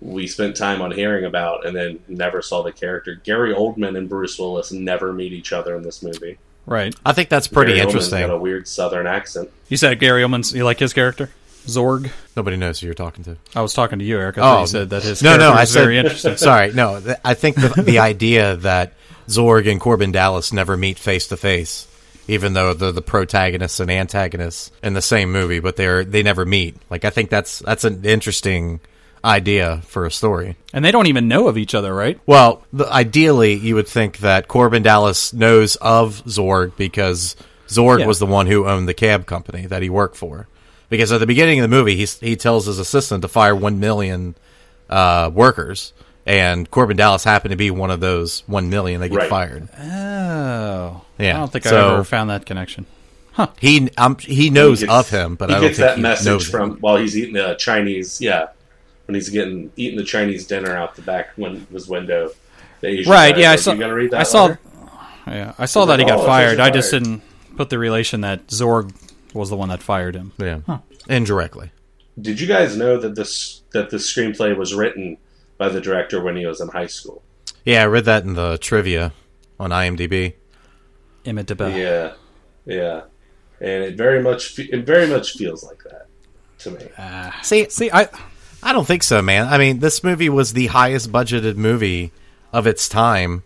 [0.00, 3.20] we spent time on hearing about, and then never saw the character.
[3.24, 6.38] Gary Oldman and Bruce Willis never meet each other in this movie.
[6.66, 6.94] Right.
[7.04, 8.20] I think that's pretty Gary Oldman's interesting.
[8.20, 9.50] Got a weird Southern accent.
[9.68, 10.52] You said Gary Oldman's.
[10.54, 11.30] You like his character,
[11.66, 12.10] Zorg?
[12.36, 13.36] Nobody knows who you're talking to.
[13.54, 14.38] I was talking to you, Eric.
[14.38, 15.24] I thought oh, you said that his Oh.
[15.26, 16.36] no, character no, I was said very interesting.
[16.36, 17.00] Sorry, no.
[17.00, 18.94] th- I think the, the idea that
[19.28, 21.86] Zorg and Corbin Dallas never meet face to face,
[22.28, 26.44] even though they're the protagonists and antagonists in the same movie, but they're they never
[26.44, 26.76] meet.
[26.90, 28.80] Like I think that's that's an interesting
[29.24, 30.56] idea for a story.
[30.72, 32.18] And they don't even know of each other, right?
[32.26, 37.36] Well, the, ideally, you would think that Corbin Dallas knows of Zorg because
[37.68, 38.06] Zorg Yeah.
[38.06, 40.48] was the one who owned the cab company that he worked for.
[40.92, 43.80] Because at the beginning of the movie, he he tells his assistant to fire one
[43.80, 44.34] million
[44.90, 45.94] uh, workers,
[46.26, 49.30] and Corbin Dallas happened to be one of those one million that get Right.
[49.30, 49.68] fired.
[49.74, 52.84] Oh, Yeah, I don't think so- I ever found that connection.
[53.32, 53.46] Huh.
[53.58, 55.96] He um, he knows He gets- of him, but he I don't gets think that
[55.96, 56.76] he message knows from him.
[56.80, 58.20] while he's eating the Chinese.
[58.20, 58.48] Yeah,
[59.06, 62.32] when he's getting eating the Chinese dinner out the back when his window.
[62.82, 63.38] Right?
[63.38, 63.72] Yeah, I saw.
[63.72, 64.42] You gonna read that I saw.
[64.44, 64.60] letter?"
[65.26, 66.60] Yeah, I saw He's that he got "Oh, fired.
[66.60, 67.22] I just didn't
[67.56, 68.92] put the relation that Zorg
[69.34, 70.32] was the one that fired him.
[70.38, 70.60] Yeah,
[71.08, 71.70] indirectly.
[72.20, 75.16] Did you guys know that this that the screenplay was written
[75.58, 77.22] by the director when he was in high school?
[77.64, 79.12] Yeah, I read that in the trivia
[79.58, 80.34] on IMDb.
[81.24, 81.76] Emmett DeBell.
[81.76, 82.12] Yeah,
[82.66, 83.02] yeah,
[83.60, 86.06] and it very much it very much feels like that
[86.58, 86.88] to me.
[86.98, 87.38] Ah.
[87.42, 88.08] See, see, I
[88.62, 89.48] I don't think so, man.
[89.48, 92.12] I mean, this movie was the highest budgeted movie
[92.52, 93.42] of its time.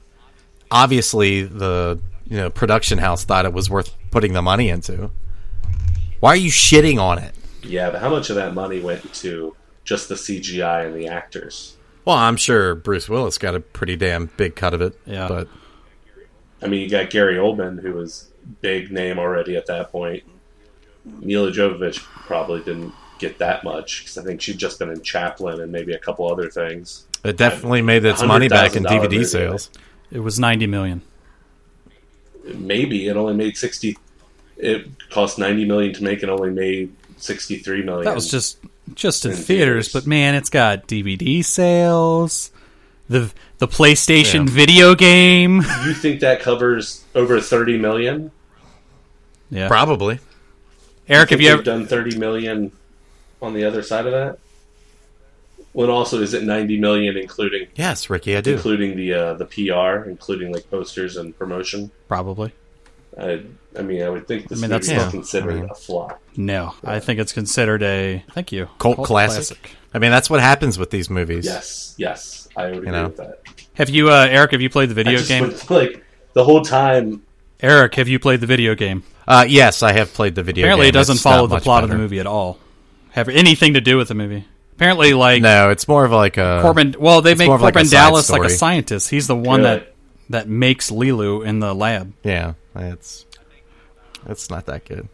[0.70, 5.10] Obviously, the you know production house thought it was worth putting the money into.
[6.20, 7.34] Why are you shitting on it?
[7.62, 11.76] Yeah, but how much of that money went to just the CGI and the actors?
[12.04, 14.98] Well, I'm sure Bruce Willis got a pretty damn big cut of it.
[15.04, 15.26] Yeah.
[15.28, 15.48] but
[16.62, 20.22] I mean, you got Gary Oldman, who was big name already at that point.
[21.04, 25.60] Milla Jovovich probably didn't get that much because I think she'd just been in Chaplin
[25.60, 27.06] and maybe a couple other things.
[27.24, 29.24] it definitely made its money back in DVD movie.
[29.24, 29.70] sales.
[30.10, 31.02] It was ninety million.
[32.54, 33.96] Maybe it only made sixty.
[34.58, 38.04] It cost ninety million to make and only made sixty three million.
[38.04, 38.58] That was just
[38.94, 42.50] just in, In theaters, but man, it's got DVD sales,
[43.08, 44.52] the the PlayStation Yeah.
[44.54, 45.62] video game.
[45.84, 48.30] You think that covers over thirty million?
[49.50, 50.18] Yeah, Probably.
[51.08, 51.62] Eric, have you ever?
[51.62, 52.72] done thirty million
[53.42, 54.38] on the other side of that?
[55.72, 58.54] Well, and also is it ninety million including Yes, Ricky, I do.
[58.54, 61.90] including the uh, the PR, including like posters and promotion?
[62.08, 62.52] Probably.
[63.18, 63.42] I,
[63.78, 65.74] I mean, I would think this I mean, movie that's- is considered I mean- a
[65.74, 66.20] flop.
[66.36, 69.70] No, I think it's considered a thank you Cult, classic.
[69.94, 71.44] I mean, that's what happens with these movies.
[71.46, 73.04] Yes, yes, I would agree know?
[73.04, 73.38] with that.
[73.74, 74.52] Have you, uh, Eric?
[74.52, 75.42] Have you played the I video just game?
[75.48, 77.22] would, like the whole time.
[77.60, 79.02] Eric, have you played the video game?
[79.26, 80.62] Uh, yes, I have played the video.
[80.62, 80.66] Game.
[80.66, 80.90] Apparently, game.
[80.90, 82.58] it doesn't It's follow the much plot of the movie at all.
[83.10, 84.44] Have anything to do with the movie?
[84.74, 86.94] Apparently, like No, it's more of like a Corbin.
[86.98, 89.08] Well, they make more of like a Corbin Dallas like a scientist.
[89.08, 89.80] He's the one Good.
[89.80, 89.94] that
[90.28, 92.12] that makes Lilu in the lab.
[92.22, 93.24] Yeah, it's
[94.28, 95.08] it's not that good.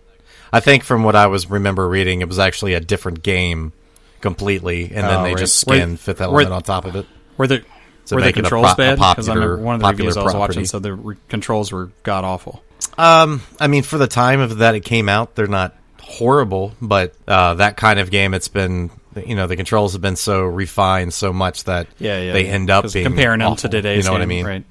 [0.53, 3.72] I think from what I was remember reading, it was actually a different game
[4.20, 5.38] completely, and then Oh, they right.
[5.38, 7.07] just skinned Fifth Element on top of it.
[7.37, 7.59] Were the
[8.07, 8.96] To were the make it a controls pro- bad?
[8.98, 11.90] Because I remember one of the reviews I was watching said the re- controls were
[12.03, 12.62] god awful.
[12.98, 17.14] Um, I mean, for the time of that it came out, they're not horrible, but
[17.27, 18.90] uh, that kind of game, it's been
[19.27, 22.70] you know the controls have been so refined so much that Yeah, yeah, they end
[22.70, 24.44] up being comparing them to awful, today's You know what I mean?
[24.46, 24.64] right.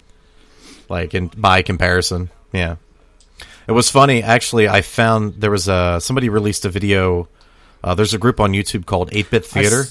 [0.89, 2.75] Like in by comparison, yeah.
[3.71, 4.67] It was funny actually.
[4.67, 7.29] I found there was a somebody released a video.
[7.83, 9.83] Uh, there's a group on YouTube called Eight Bit I s- Theater.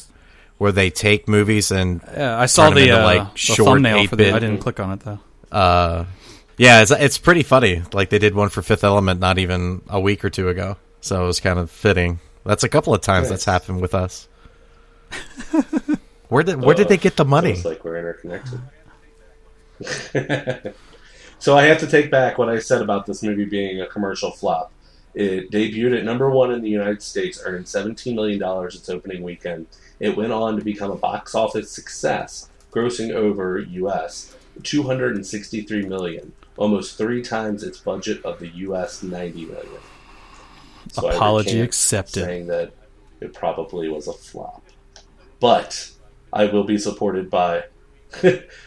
[0.58, 3.38] Where they take movies and Yeah, I saw turn them the, into, uh, like the
[3.38, 4.24] short thumbnail for the.
[4.24, 5.18] 8-bit I didn't click on it though.
[5.50, 6.04] uh,
[6.58, 7.82] yeah, it's it's pretty funny.
[7.94, 11.24] Like they did one for Fifth Element not even a week or two ago, so
[11.24, 12.20] it was kind of fitting.
[12.44, 14.28] That's a couple of times that's happened with us.
[16.28, 17.54] where did where did they get the money?
[17.54, 18.60] Feels like we're interconnected.
[21.40, 24.30] so I have to take back what I said about this movie being a commercial
[24.30, 24.72] flop.
[25.14, 29.66] It debuted at number one in the United States, earning $17 million its opening weekend.
[29.98, 34.36] It went on to become a box office success, grossing over U.S.
[34.62, 39.02] 263 million, almost three times its budget of the U.S.
[39.02, 39.80] 90 million.
[41.02, 42.24] I Apology accepted.
[42.24, 42.72] Saying that
[43.20, 44.62] it probably was a flop,
[45.40, 45.90] but
[46.32, 47.64] I will be supported by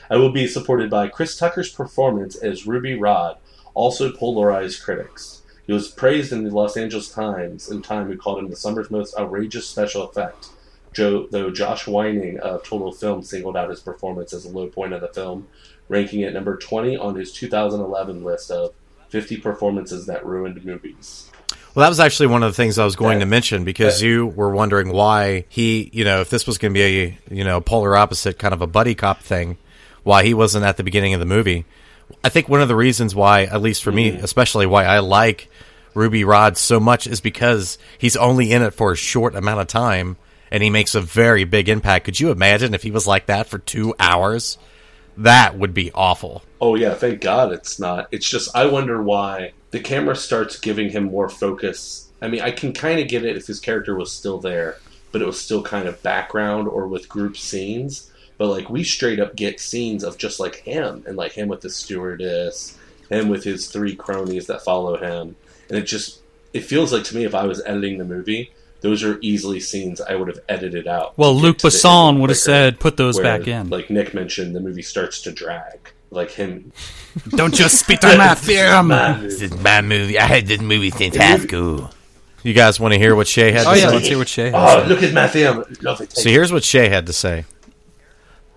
[0.09, 3.37] I will be supported by Chris Tucker's performance as Ruby Rod.
[3.73, 5.41] Also polarized critics.
[5.65, 8.91] He was praised in the Los Angeles Times in Time, who called him the summer's
[8.91, 10.49] most outrageous special effect.
[10.93, 14.93] Joe, though Josh Winning of Total Film singled out his performance as a low point
[14.93, 15.47] of the film,
[15.89, 18.73] ranking it number 20 on his 2011 list of
[19.09, 21.31] 50 performances that ruined movies.
[21.73, 23.25] Well, that was actually one of the things I was going Yeah.
[23.25, 26.77] to mention because you were wondering why he, you know, if this was going to
[26.77, 29.57] be a, you know, polar opposite kind of a buddy cop thing,
[30.03, 31.65] why he wasn't at the beginning of the movie.
[32.23, 34.23] I think one of the reasons why, at least for me, mm-hmm.
[34.23, 35.49] especially why I like
[35.95, 39.67] Ruby Rod so much is because he's only in it for a short amount of
[39.67, 40.17] time
[40.51, 42.05] and he makes a very big impact.
[42.05, 44.59] Could you imagine if he was like that for two hours?
[45.17, 46.43] That would be awful.
[46.59, 48.07] Oh yeah, thank God it's not.
[48.11, 52.09] It's just I wonder why the camera starts giving him more focus.
[52.21, 54.77] I mean, I can kind of get it if his character was still there,
[55.11, 58.11] but it was still kind of background or with group scenes.
[58.37, 61.61] But like we straight up get scenes of just like him and like him with
[61.61, 62.77] the stewardess,
[63.09, 65.35] him with his three cronies that follow him,
[65.69, 66.21] and it just
[66.53, 68.51] it feels like to me if I was editing the movie,
[68.83, 71.17] those are easily scenes I would have edited out.
[71.17, 73.69] Well, Luke get Luc to the Besson would have said, "Put those Where, back in."
[73.69, 75.91] Like Nick mentioned, the movie starts to drag.
[76.11, 76.71] Like him.
[77.29, 78.89] Don't just spit on my film.
[79.23, 80.19] This is my movie.
[80.19, 81.89] I had this movie since high school.
[82.43, 83.95] You guys want to hear what Shay had Oh to yeah, say?
[83.95, 84.53] let's hear what Shay has.
[84.55, 84.89] Oh, to say.
[84.93, 85.63] look at my film.
[85.81, 86.11] Love it.
[86.15, 87.45] So here's what Shay had to say.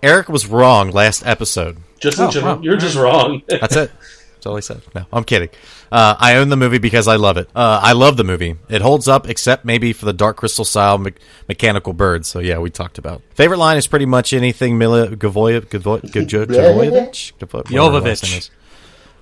[0.03, 1.79] Eric was wrong last episode.
[2.01, 2.63] Just Oh, general, wow.
[2.63, 3.43] you're just wrong.
[3.49, 3.91] That's it.
[4.35, 4.83] That's all I said.
[4.95, 5.49] No, I'm kidding.
[5.93, 7.49] Uh, I own the movie because I love it.
[7.55, 8.57] Uh, I love the movie.
[8.69, 11.13] It holds up, except maybe for the Dark Crystal style me-
[11.49, 12.27] mechanical bird.
[12.27, 13.23] So yeah, we talked about.
[13.35, 17.33] Favorite line is pretty much anything Milla Gavoyev, Gavo- Gavo- Gavoyevich?
[17.39, 18.51] Gavo- whatever her last name is.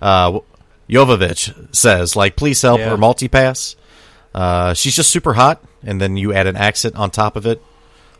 [0.00, 0.38] Uh,
[0.88, 2.92] Jovovich says, like, please help Yeah.
[2.92, 3.76] or multipass.
[4.34, 7.62] Uh, she's just super hot, and then you add an accent on top of it.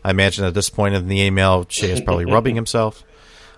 [0.03, 3.03] I imagine at this point in the email, Shay is probably rubbing himself.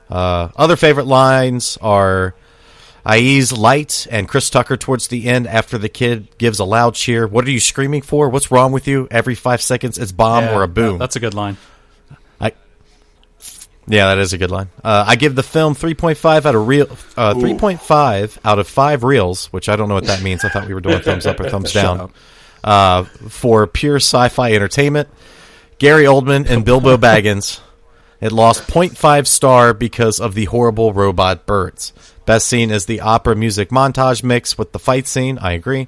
[0.10, 2.36] Uh, other favorite lines are
[3.08, 7.26] IE's light and Chris Tucker towards the end after the kid gives a loud cheer.
[7.26, 8.30] What are you screaming for?
[8.30, 9.08] What's wrong with you?
[9.10, 10.98] Every five seconds, it's bomb Yeah, or a boom.
[10.98, 11.58] That's a good line.
[12.42, 12.52] I,
[13.88, 14.70] yeah, that is a good line.
[14.84, 19.46] Uh, I give the film 3.5 out of real uh, 3.5 out of 5 reels,
[19.48, 20.44] which I don't know what that means.
[20.44, 22.12] I thought we were doing thumbs up or thumbs down.
[22.64, 25.08] Uh, for pure sci-fi entertainment,
[25.78, 27.62] Gary Oldman and Bilbo Baggins.
[28.20, 31.94] It lost 0.5 star because of the horrible robot birds.
[32.26, 35.38] Best scene is the opera music montage mix with the fight scene.
[35.38, 35.88] I agree.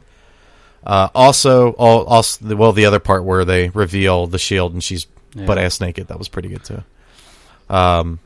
[0.85, 5.07] Uh, also, all, also, well, the other part where they reveal the shield and she's
[5.33, 5.45] Yeah.
[5.45, 6.07] butt ass naked.
[6.07, 6.83] That was pretty good too.
[7.69, 8.19] Um,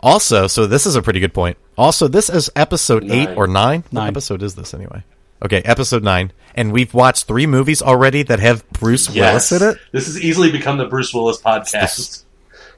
[0.00, 1.56] also, so this is a pretty good point.
[1.76, 3.80] Also, this is episode eight or nine.
[3.82, 4.08] What Nine.
[4.08, 5.02] episode is this anyway?
[5.44, 9.50] Okay, episode nine, and we've watched three movies already that have Bruce Yes.
[9.50, 9.78] Willis in it.
[9.92, 12.24] This has easily become the Bruce Willis podcast.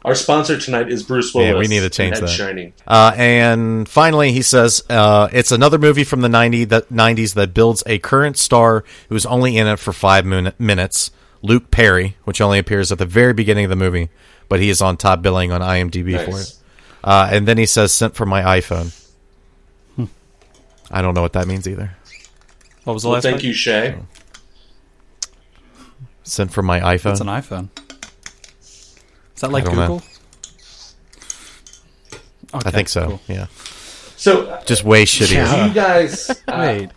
[0.05, 1.51] Our sponsor tonight is Bruce Willis.
[1.53, 2.31] Yeah, we need to change Head that.
[2.31, 2.73] Shining.
[2.87, 7.53] Uh, and finally, he says uh, it's another movie from the 90 that, 90s that
[7.53, 11.11] builds a current star who's only in it for five min- minutes,
[11.43, 14.09] Luke Perry, which only appears at the very beginning of the movie,
[14.49, 16.57] but he is on top billing on IMDb for it.
[17.05, 18.97] Uh, and then he says, sent from my iPhone.
[19.97, 20.05] Hmm.
[20.91, 21.95] I don't know what that means either.
[22.85, 23.45] What was the Well, last thank part?
[23.45, 23.97] you, Shay.
[26.23, 27.11] Sent from my iPhone.
[27.13, 27.69] It's an iPhone.
[29.40, 29.87] Is that like I don't know.
[29.87, 30.03] Google?
[32.53, 33.07] I think so.
[33.07, 33.20] cool.
[33.26, 33.46] Yeah.
[34.18, 35.66] So, Just way shittier.
[35.68, 36.90] you guys, uh, Wait.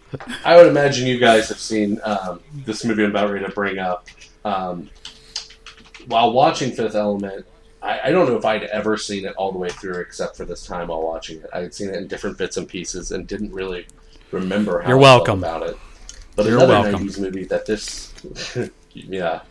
[0.44, 3.80] I would imagine you guys have seen um, this movie I'm about ready to bring
[3.80, 4.10] up.
[4.44, 4.90] Um,
[6.08, 7.46] while watching Fifth Element,
[7.82, 10.44] I, I don't know if I'd ever seen it all the way through, except for
[10.44, 11.50] this time while watching it.
[11.54, 13.88] I had seen it in different bits and pieces and didn't really
[14.32, 15.40] remember how You're I welcome.
[15.40, 15.78] felt about it.
[16.36, 17.08] But You're another welcome.
[17.08, 18.14] 90s movie that this,
[18.92, 19.44] yeah,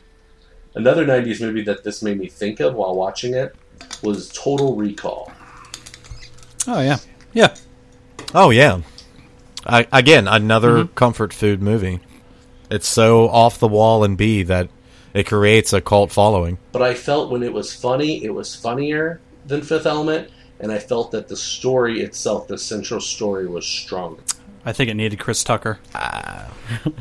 [0.75, 3.55] another 90s movie that this made me think of while watching it
[4.03, 5.31] was Total Recall.
[6.67, 6.99] Oh yeah,
[7.33, 7.55] yeah.
[8.35, 8.81] Oh yeah.
[9.67, 10.95] I, again, another Mm-hmm.
[10.95, 12.01] comfort food movie.
[12.71, 14.69] It's so off the wall and B that
[15.15, 16.59] it creates a cult following.
[16.73, 20.79] but I felt when it was funny, it was funnier than Fifth Element, and I
[20.79, 24.23] felt that the story itself, the central story, was stronger.
[24.65, 25.79] I think it needed Chris Tucker.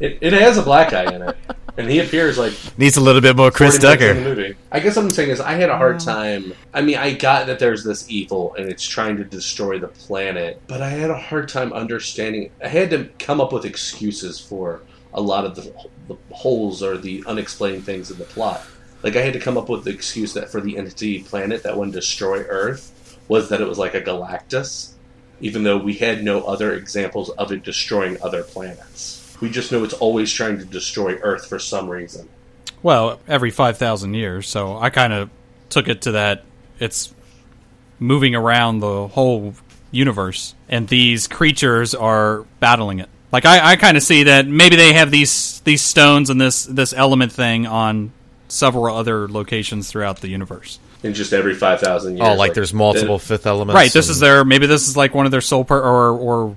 [0.00, 1.36] It, it has a black guy in it,
[1.76, 4.58] and he appears like Needs a little bit more Chris 40 minutes in Tucker.
[4.70, 6.04] I guess what I'm saying is I had a hard mm.
[6.04, 6.54] time.
[6.74, 10.60] I mean, I got that there's this evil and it's trying to destroy the planet,
[10.66, 12.50] but I had a hard time understanding.
[12.62, 14.82] I had to come up with excuses for
[15.14, 15.72] a lot of the,
[16.08, 18.62] the holes or the unexplained things in the plot.
[19.02, 21.76] Like I had to come up with the excuse that for the entity planet that
[21.76, 24.92] would destroy Earth was that it was like a Galactus,
[25.40, 29.21] even though we had no other examples of it destroying other planets.
[29.42, 32.28] We just know it's always trying to destroy Earth for some reason.
[32.82, 34.48] Well, every five thousand years.
[34.48, 35.28] So I kind of
[35.68, 36.44] took it to that.
[36.78, 37.12] It's
[37.98, 39.54] moving around the whole
[39.90, 43.08] universe, and these creatures are battling it.
[43.32, 46.64] Like I, I kind of see that maybe they have these these stones and this
[46.64, 48.12] this element thing on
[48.48, 50.78] several other locations throughout the universe.
[51.02, 52.28] in just every 5,000 years.
[52.28, 53.74] Oh, like there's multiple fifth elements.
[53.74, 53.90] Right.
[53.92, 56.56] This and- is their maybe this is like one of their soul per or or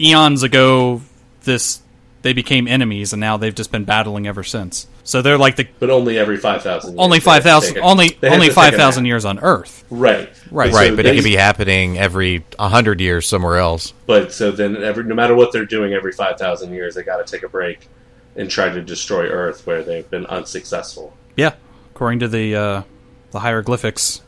[0.00, 1.02] eons ago.
[1.48, 1.80] This
[2.20, 4.86] they became enemies, and now they've just been battling ever since.
[5.02, 6.98] So they're like the But only every 5,000 years.
[7.00, 9.06] only They have five to thousand take a- only only to take a five thousand
[9.06, 9.84] years on Earth.
[9.88, 10.28] Right.
[10.50, 10.70] Right.
[10.72, 13.94] right, So but it could be happening every hundred years somewhere else.
[14.06, 17.30] But so then, every no matter what they're doing, every 5,000 years, they got to
[17.32, 17.88] take a break
[18.36, 21.16] and try to destroy Earth where they've been unsuccessful.
[21.36, 21.54] Yeah,
[21.94, 22.82] according to the uh,
[23.30, 24.20] the hieroglyphics.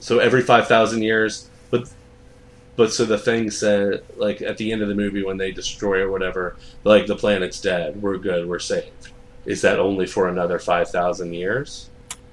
[0.00, 1.88] So every 5,000 years, but
[2.78, 6.00] but so the thing said, like at the end of the movie when they destroy
[6.00, 9.10] or whatever, like the planet's dead, we're good, we're saved.
[9.44, 11.90] Is that only for another 5,000 years?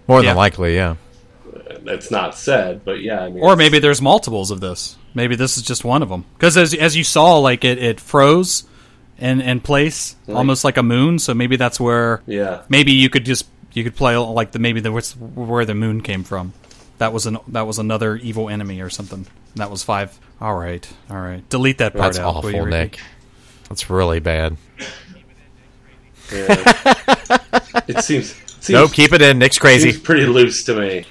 [0.08, 0.30] More Yeah.
[0.30, 0.96] than likely, yeah.
[1.84, 4.96] That's not said, but yeah, I mean, Or maybe there's multiples of this.
[5.16, 6.26] Maybe this is just one of them.
[6.38, 8.66] Because as as you saw, like it, it froze
[9.18, 11.18] in in place, Like- almost like a moon.
[11.20, 12.22] So maybe that's where.
[12.28, 12.62] Yeah.
[12.70, 16.02] Maybe you could just you could play like the maybe the what's where the moon
[16.02, 16.54] came from.
[16.98, 19.26] That was an that was another evil enemy or something.
[19.56, 20.18] That was five.
[20.42, 21.48] All right, all right.
[21.50, 22.36] Delete that part That's out.
[22.36, 22.70] awful, Ricky?
[22.70, 23.00] Nick.
[23.70, 24.58] That's really bad.
[26.32, 26.56] Yeah.
[27.88, 29.40] it seems, seems Nope, keep it in.
[29.40, 29.92] Nick's crazy.
[29.92, 31.06] Seems pretty loose to me.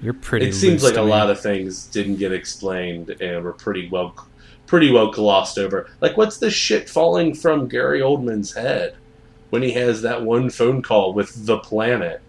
[0.00, 0.46] You're pretty.
[0.48, 1.10] It seems like to a me.
[1.10, 4.14] lot of things didn't get explained and were pretty well,
[4.66, 5.90] pretty well glossed over.
[6.00, 8.96] Like, what's the shit falling from Gary Oldman's head
[9.50, 12.20] when he has that one phone call with the planet?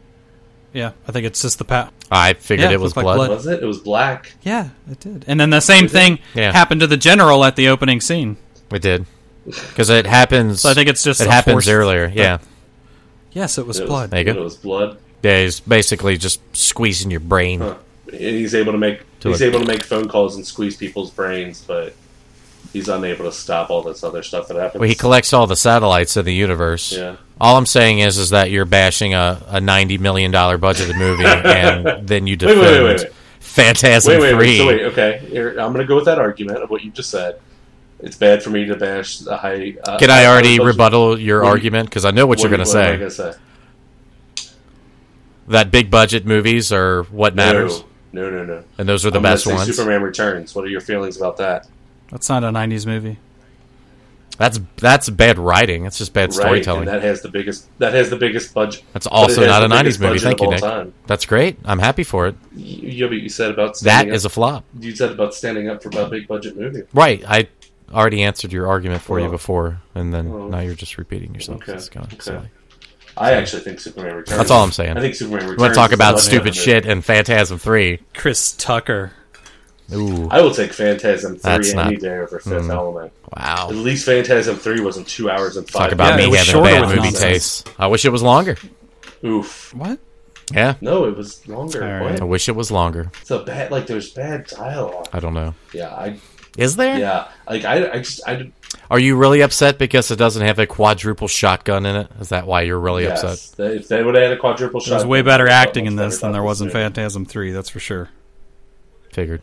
[0.76, 1.94] Yeah, I think it's just the pat.
[2.12, 3.30] I figured Yeah, it was looked like blood.
[3.30, 3.64] Was it?
[3.64, 4.34] It was black.
[4.44, 5.24] Yeah, it did.
[5.28, 5.92] And then the same it?
[5.92, 6.52] thing Yeah.
[6.52, 8.36] happened to the general at the opening scene.
[8.72, 9.06] It did
[9.46, 10.62] because it happens.
[10.62, 12.12] So I think it's just it happens force- earlier.
[12.14, 12.40] Yeah,
[13.32, 14.12] Yes, it was It blood.
[14.12, 14.98] There you It was blood.
[15.24, 15.42] yeah.
[15.44, 17.62] He's basically just squeezing your brain.
[17.62, 17.76] Huh.
[18.12, 20.76] And he's able to make To he's a- able to make phone calls and squeeze
[20.78, 21.96] people's brains, but
[22.74, 24.80] he's unable to stop all this other stuff that happens.
[24.82, 26.92] Well, he collects all the satellites in the universe.
[26.92, 27.16] Yeah.
[27.40, 31.26] All I'm saying is, is that you're bashing a, a ninety million dollar budgeted movie,
[31.28, 33.14] and then you Wait, wait, defend wait, wait, wait.
[33.40, 34.40] Phantasm wait, wait, Three.
[34.40, 35.26] wait, so wait, okay.
[35.30, 37.40] Here, I'm going to go with that argument of what you just said.
[38.00, 39.76] It's bad for me to bash the high.
[39.84, 41.90] Uh, Can I already budget- rebuttal your What- argument?
[41.90, 43.22] Because I know what, you're going to what am I say.
[43.24, 43.40] gonna say?
[45.48, 48.64] That big budget movies are what matters, No, no, no, no.
[48.78, 49.68] and those are the I'm best say ones.
[49.76, 50.56] Superman Returns.
[50.56, 51.68] What are your feelings about that?
[52.10, 53.18] That's not a '90s movie.
[54.38, 55.86] That's that's bad writing.
[55.86, 56.82] It's just bad Right, storytelling.
[56.82, 57.68] and that has the biggest.
[57.80, 58.84] That has the biggest budget.
[58.94, 60.20] That's also not a '90s movie.
[60.20, 60.60] Thank you, Nick.
[60.62, 60.94] time.
[61.08, 61.58] That's great.
[61.64, 62.36] I'm happy for it.
[62.56, 64.66] You, you, you said about That standing is a flop.
[64.80, 66.84] You said about standing up for a big budget movie.
[66.94, 67.24] Right.
[67.28, 67.48] I
[67.94, 70.48] already answered your argument for you before, and then Oh.
[70.50, 71.62] now you're just repeating yourself.
[71.64, 72.22] Okay, It's kind of okay.
[72.22, 72.50] silly.
[73.18, 74.38] I actually think Superman Returns.
[74.38, 74.98] That's all I'm saying.
[74.98, 75.62] I think Superman You Returns.
[75.62, 78.02] want to talk about stupid shit and Phantasm Three?
[78.14, 79.14] Chris Tucker.
[79.94, 82.74] Ooh, I will take Phantasm Three That's any not- day over Fifth Mm.
[82.74, 83.12] Element.
[83.38, 83.68] wow.
[83.70, 85.84] At least Phantasm Three wasn't two hours and five.
[85.84, 87.20] Talk about Yeah, me having a bad movie nonsense.
[87.20, 87.70] taste.
[87.78, 88.58] I wish it was longer.
[89.24, 89.74] Oof.
[89.76, 90.00] What?
[90.54, 91.80] Yeah, No, it was longer.
[91.82, 92.22] Right.
[92.22, 93.12] I wish it was longer.
[93.22, 93.72] It's a bad.
[93.72, 95.08] Like there's bad dialogue.
[95.12, 95.54] I don't know.
[95.74, 96.18] Yeah, I.
[96.58, 96.98] Is there?
[97.00, 97.92] Yeah, like I.
[97.94, 98.22] I just.
[98.28, 98.52] I.
[98.92, 102.08] Are you really upset because it doesn't have a quadruple shotgun in it?
[102.20, 103.72] Is that why you're really yes, upset?
[103.74, 106.32] If they would have had a quadruple shot, There's way better acting in this than
[106.32, 106.70] there was in.
[106.70, 108.10] Phantasm 3, that's for sure.
[109.12, 109.42] Figured.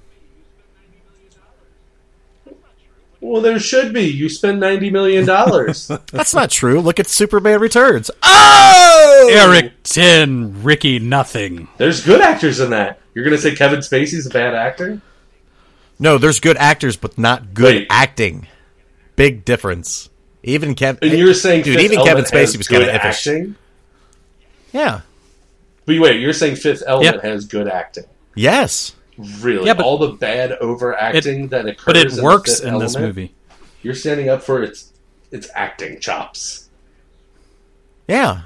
[3.22, 4.02] Well, there should be.
[4.02, 5.86] You spend ninety million dollars.
[6.12, 6.80] That's not true.
[6.80, 8.10] Look at Superman Returns.
[8.74, 11.68] Oh, Eric 10, Ricky Nothing.
[11.76, 13.00] There's good actors in that.
[13.14, 15.00] You're gonna say Kevin Spacey's a bad actor?
[15.98, 17.86] No, there's good actors, but not good Wait.
[17.90, 18.46] acting.
[19.16, 20.08] Big difference.
[20.42, 21.10] Even Kevin.
[21.10, 23.54] And you're saying dude, Fifth even Kevin Element has Spacey was kind good of acting.
[24.72, 25.00] Yeah.
[25.84, 28.04] But wait, you're saying Fifth Element has good acting?
[28.34, 28.94] Yes.
[29.18, 29.66] Really?
[29.66, 32.94] Yeah, but- all the bad overacting that occurs, But it in works in Fifth this
[32.96, 33.34] Element, movie.
[33.82, 34.92] You're standing up for its
[35.30, 36.68] its acting chops.
[38.08, 38.42] Yeah.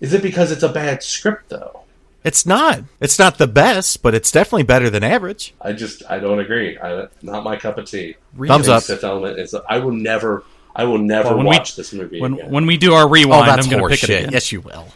[0.00, 1.80] Is it because it's a bad script though?
[2.24, 2.80] It's not.
[3.00, 5.54] It's not the best, but it's definitely better than average.
[5.60, 6.78] I just I don't agree.
[6.78, 8.16] I, not my cup of tea.
[8.46, 8.82] Thumbs up.
[8.84, 9.54] Fifth Element is.
[9.68, 10.44] I will never.
[10.76, 12.50] I will never Well, when we- watch this movie When, again.
[12.50, 14.32] when we do our Oh, rewind, that's I'm going to pick it again.
[14.32, 14.86] Yes, you will.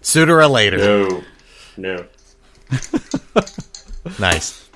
[0.00, 0.78] Sooner or later.
[0.78, 1.22] no,
[1.76, 2.06] no.
[4.18, 4.68] Nice.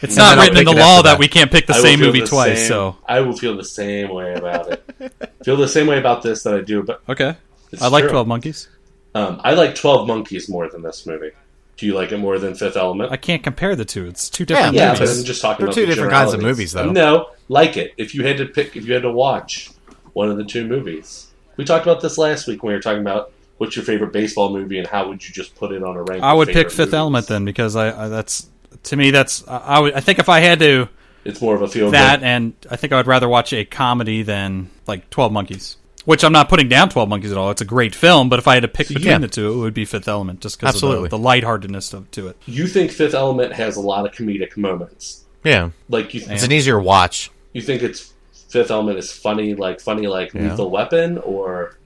[0.00, 1.18] It's And not written in the law that that.
[1.18, 2.96] we can't pick the I same movie the twice, same- so.
[3.06, 5.32] I will feel the same way about it.
[5.44, 6.82] feel the same way about this that I do.
[6.82, 7.36] But Okay.
[7.80, 8.10] I like true.
[8.12, 8.68] 12 Monkeys.
[9.14, 11.30] um, I like Twelve Monkeys more than this movie.
[11.76, 13.10] Do you like it more than Fifth Element?
[13.10, 14.06] I can't compare the two.
[14.06, 15.10] It's two different yeah, movies.
[15.10, 16.90] but I'm just talking They're about two the different kinds of movies, though.
[16.90, 17.92] No, like it.
[17.96, 19.70] If you had to pick, if you had to watch
[20.12, 23.00] one of the two movies, we talked about this last week when we were talking
[23.02, 26.02] about what's your favorite baseball movie and how would you just put it on a
[26.02, 26.22] rank.
[26.22, 26.94] I would pick Fifth movies.
[26.94, 28.48] Element then because I, I that's
[28.84, 30.88] to me that's I, I would I think if I had to
[31.24, 32.26] It's more of a feel that good.
[32.26, 35.76] and I think I would rather watch a comedy than like Twelve Monkeys.
[36.04, 37.50] Which I'm not putting down Twelve Monkeys at all.
[37.50, 39.18] It's a great film, but if I had to pick between Yeah.
[39.18, 41.08] the two, it would be Fifth Element just because of Absolutely.
[41.08, 42.36] the, the lightheartedness of, to it.
[42.44, 45.24] You think Fifth Element has a lot of comedic moments?
[45.44, 45.70] Yeah.
[45.88, 47.30] Like you, It's an easier watch.
[47.54, 48.12] you think it's
[48.50, 50.50] Fifth Element is funny, like funny, like Yeah.
[50.50, 51.78] Lethal Weapon, or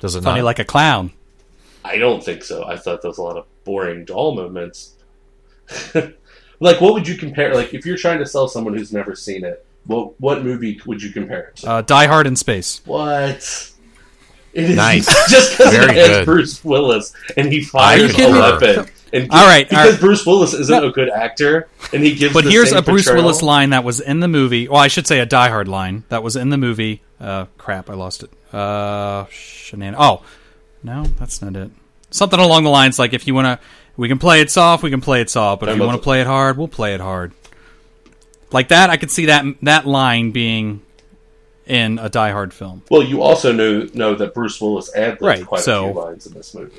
[0.00, 0.46] Does it Funny not?
[0.46, 1.12] like a clown.
[1.84, 2.64] I don't think so.
[2.64, 4.94] I thought there was a lot of boring doll moments.
[6.60, 7.54] like, what would you compare?
[7.54, 11.02] Like, if you're trying to sell someone who's never seen it, what what movie would
[11.02, 11.68] you compare it to?
[11.70, 12.80] Uh, Die Hard in Space.
[12.86, 13.70] what?
[14.54, 15.06] It is Nice.
[15.30, 16.24] just because it has good.
[16.24, 18.86] Bruce Willis and he I fires a weapon.
[19.14, 20.00] And All right, because all right.
[20.00, 20.88] Bruce Willis isn't No.
[20.88, 22.34] a good actor, and he gives.
[22.34, 24.66] But here's a Bruce portrayal- Willis line that was in the movie.
[24.68, 27.00] Well, I should say a Die Hard line that was in the movie.
[27.20, 28.30] Uh, crap, I lost it.
[28.52, 29.94] Uh, shenan.
[29.96, 30.22] Oh,
[30.82, 31.70] no, that's not it.
[32.10, 34.90] Something along the lines like if you want to, we can play it soft, we
[34.90, 35.60] can play it soft.
[35.60, 37.32] But if I'm you want to play it hard, we'll play it hard.
[38.52, 40.82] Like that, I could see that that line being
[41.66, 42.82] in a Die Hard film.
[42.90, 46.26] Well, you also know know that Bruce Willis ad Right, quite so- a few lines
[46.26, 46.74] in this movie.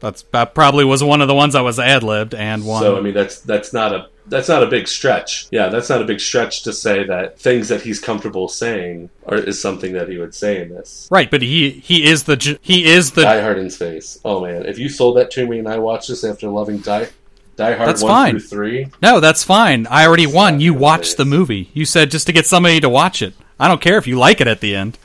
[0.00, 2.82] That's that probably was one of the ones I was ad libbed and one.
[2.82, 5.46] So I mean, that's that's not a that's not a big stretch.
[5.50, 9.36] Yeah, that's not a big stretch to say that things that he's comfortable saying are,
[9.38, 11.08] is something that he would say in this.
[11.10, 14.18] Right, but he he is the j- he is the Die Hard in space.
[14.24, 17.08] Oh man, if you sold that to me and I watched this after loving Die
[17.56, 18.30] Die Hard That's one fine.
[18.32, 19.86] through three, No, that's fine.
[19.86, 20.60] I already won.
[20.60, 21.70] You watched the movie.
[21.72, 23.32] You said just to get somebody to watch it.
[23.58, 24.98] I don't care if you like it at the end.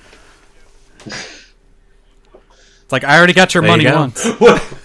[2.83, 3.99] It's like I already got your There money you go.
[4.01, 4.25] once.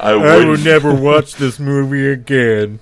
[0.00, 0.14] I
[0.46, 2.80] would never watch this movie again.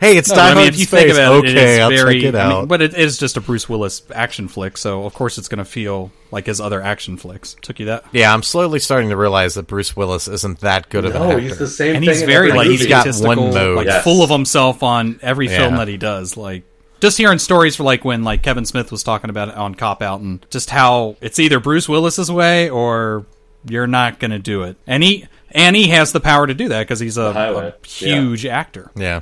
[0.00, 1.00] Hey, it's No, Die I mean, Hard if in you space.
[1.02, 2.68] think about it, it okay, is I'll very, check it I mean, out.
[2.68, 5.64] but it is just a Bruce Willis action flick, so of course it's going to
[5.64, 7.56] feel like his other action flicks.
[7.62, 8.04] Took you that?
[8.12, 11.28] yeah, I'm slowly starting to realize that Bruce Willis isn't that good of an No,
[11.30, 11.40] actor.
[11.40, 12.12] he's the same and thing.
[12.14, 12.66] he's very like.
[12.66, 13.76] He's got egotistical, one mode.
[13.78, 14.04] like Yes.
[14.04, 15.78] full of himself on every film Yeah.
[15.78, 16.36] that he does.
[16.36, 16.64] Like
[17.00, 20.02] just hearing stories for like when like Kevin Smith was talking about it on Cop
[20.02, 23.24] Out and just how it's either Bruce Willis's way or
[23.66, 24.76] you're not going to do it.
[24.86, 28.44] And he and he has the power to do that because he's a, a huge
[28.44, 28.90] actor.
[28.94, 29.20] yeah,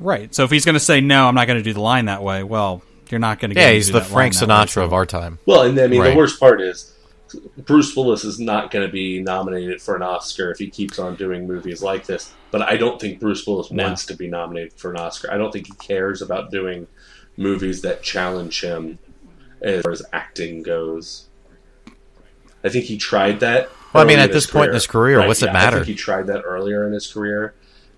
[0.00, 0.34] Right.
[0.34, 2.22] So if he's going to say no, I'm not going to do the line that
[2.22, 2.42] way.
[2.42, 3.58] Well, you're not going to.
[3.60, 5.38] yeah, get he's the Frank Sinatra of our time.
[5.46, 6.10] Well, and I mean, Right.
[6.10, 6.92] the worst part is
[7.58, 11.16] Bruce Willis is not going to be nominated for an Oscar if he keeps on
[11.16, 12.32] doing movies like this.
[12.50, 13.84] But I don't think Bruce Willis No.
[13.84, 15.30] wants to be nominated for an Oscar.
[15.32, 16.86] I don't think he cares about doing
[17.36, 18.98] movies that challenge him
[19.60, 21.26] as far as acting goes.
[22.62, 23.68] I think he tried that.
[23.94, 25.76] Well, I mean, at this point in his career, what's it I matter?
[25.78, 27.54] think he tried that earlier in his career,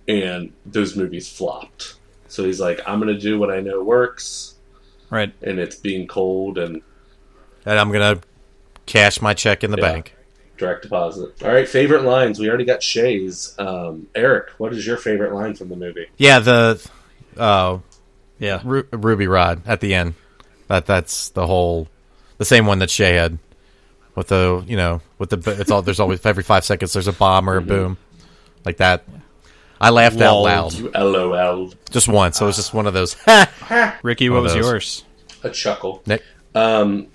[0.07, 1.95] and those movies flopped.
[2.29, 4.53] So he's like, "I'm going to do what I know works."
[5.09, 5.33] Right.
[5.41, 6.83] and it's being cold and
[7.65, 8.19] And I'm gonna
[8.87, 9.93] cash my check in the Yeah.
[9.93, 10.13] bank.
[10.59, 11.31] direct deposit.
[11.45, 12.39] All right, favorite lines.
[12.41, 13.55] We already got Shay's.
[13.59, 16.07] Um, Eric, what is your favorite line from the movie?
[16.17, 16.81] Yeah, the
[17.37, 17.79] uh,
[18.39, 18.61] Yeah.
[18.65, 20.15] Ru- Ruby Rhod at the end.
[20.69, 21.89] That that's the whole
[22.39, 23.39] the same one that Shay had
[24.17, 27.13] with the you know with the it's all there's always every five seconds there's a
[27.13, 27.97] bomb or a boom
[28.65, 29.05] like that.
[29.81, 31.73] I laughed out loud LOL.
[31.91, 32.39] just once.
[32.39, 33.15] So it was just one of those.
[34.03, 34.65] Ricky, what was those.
[34.65, 35.05] yours?
[35.45, 36.03] A chuckle.
[36.07, 36.23] Nick,
[36.55, 37.09] Um,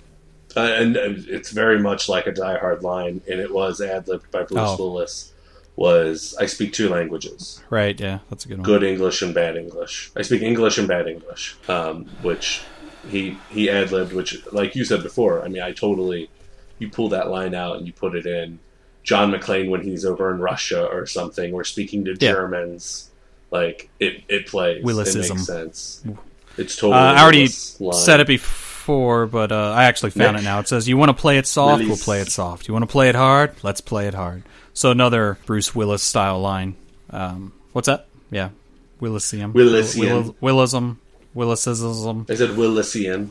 [0.56, 4.06] uh, and, and it's very much like a Die Hard line, and it was ad
[4.06, 4.76] libbed by Bruce Oh.
[4.78, 5.32] Willis.
[5.74, 7.98] Was I speak two languages, Right.
[7.98, 8.64] Yeah, that's a good one.
[8.64, 10.12] good English and bad English.
[10.14, 12.60] I speak English and bad English, um, which
[13.08, 14.12] he he ad libbed.
[14.12, 16.28] Which, like you said before, I mean, I totally.
[16.82, 18.58] You pull that line out and you put it in.
[19.04, 22.32] John McClane when he's over in Russia or something, or speaking to Yeah.
[22.32, 23.10] Germans,
[23.50, 24.78] like it it plays.
[24.78, 25.30] It Willisism.
[25.30, 26.02] makes sense.
[26.58, 27.00] It's Uh, totally.
[27.00, 30.42] I already said it before, but uh, I actually found Nick.
[30.42, 30.58] it now.
[30.60, 31.80] It says, "You want to play it soft?
[31.80, 31.88] Release.
[31.88, 32.68] We'll play it soft.
[32.68, 33.52] You want to play it hard?
[33.62, 34.42] Let's play it hard."
[34.74, 36.76] So another Bruce Willis style line.
[37.10, 38.06] Um, what's that?
[38.30, 38.50] Yeah,
[39.00, 39.52] Willisium.
[39.52, 40.36] Willisium.
[40.40, 40.96] Will- Willism.
[41.34, 42.30] Willisism.
[42.30, 43.30] I said Willisian.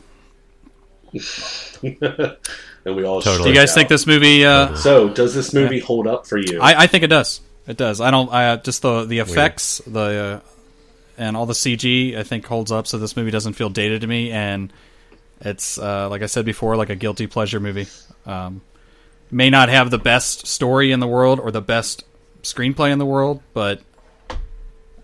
[1.82, 3.44] and we all Totally.
[3.44, 3.74] Do you guys out.
[3.74, 4.44] think this movie?
[4.44, 6.60] Uh, So, does this movie hold up for you?
[6.60, 7.40] I, I think it does.
[7.66, 8.00] It does.
[8.00, 8.32] I don't.
[8.32, 10.48] I uh, just the the effects, the uh,
[11.16, 12.16] and all the CG.
[12.16, 12.86] I think holds up.
[12.86, 14.72] So this movie doesn't feel dated to me, and
[15.40, 17.86] it's uh, like I said before, like a guilty pleasure movie.
[18.26, 18.62] Um,
[19.30, 22.04] may not have the best story in the world or the best
[22.42, 23.80] screenplay in the world, but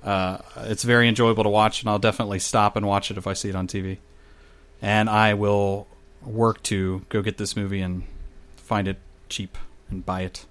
[0.03, 3.35] uh, it's very enjoyable to watch, and I'll definitely stop and watch it if I
[3.35, 3.99] see it on TV.
[4.81, 5.87] And I will
[6.23, 8.05] work to go get this movie and
[8.57, 8.99] find it
[9.29, 9.57] cheap
[9.91, 10.47] and buy it.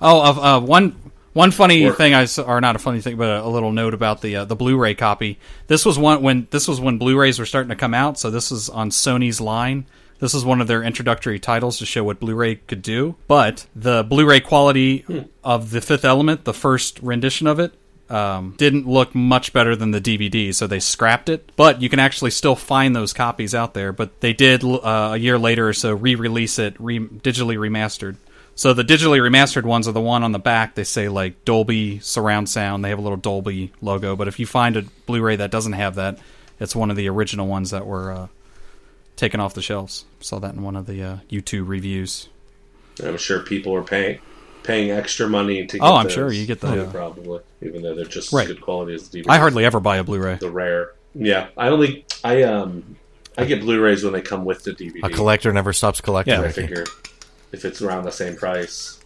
[0.00, 1.96] Oh, of uh, one one funny Work.
[1.96, 4.44] thing I or not a funny thing, but a, a little note about the uh,
[4.44, 5.38] the Blu-ray copy.
[5.66, 8.50] This was one when this was when Blu-rays were starting to come out, so this
[8.50, 9.86] was on Sony's line.
[10.20, 13.16] This is one of their introductory titles to show what Blu-ray could do.
[13.26, 15.04] But the Blu-ray quality
[15.42, 17.74] of the Fifth Element, the first rendition of it,
[18.14, 21.50] um, didn't look much better than the DVD, so they scrapped it.
[21.56, 23.92] But you can actually still find those copies out there.
[23.92, 28.16] But they did uh, a year later or so re-release it, re- digitally remastered.
[28.54, 30.76] So the digitally remastered ones are the one on the back.
[30.76, 32.84] They say like Dolby surround sound.
[32.84, 34.14] They have a little Dolby logo.
[34.14, 36.20] But if you find a Blu-ray that doesn't have that,
[36.60, 38.28] it's one of the original ones that were uh,
[39.16, 40.04] taken off the shelves.
[40.20, 42.28] Saw that in one of the uh, YouTube reviews.
[43.02, 44.20] I'm sure people are paying
[44.64, 45.78] paying extra money to.
[45.78, 46.12] get Oh, I'm those.
[46.14, 48.42] sure you get the- probably, even though they're just Right.
[48.42, 49.30] as good quality as the DVD.
[49.30, 50.36] I hardly ever buy a Blu-ray.
[50.40, 50.90] the rare.
[51.14, 52.96] Yeah, I only I um
[53.38, 55.00] I get Blu-rays when they come with the DVD.
[55.04, 56.34] a collector never stops collecting.
[56.34, 56.42] Yeah.
[56.42, 56.84] I figure
[57.52, 58.98] if it's around the same price,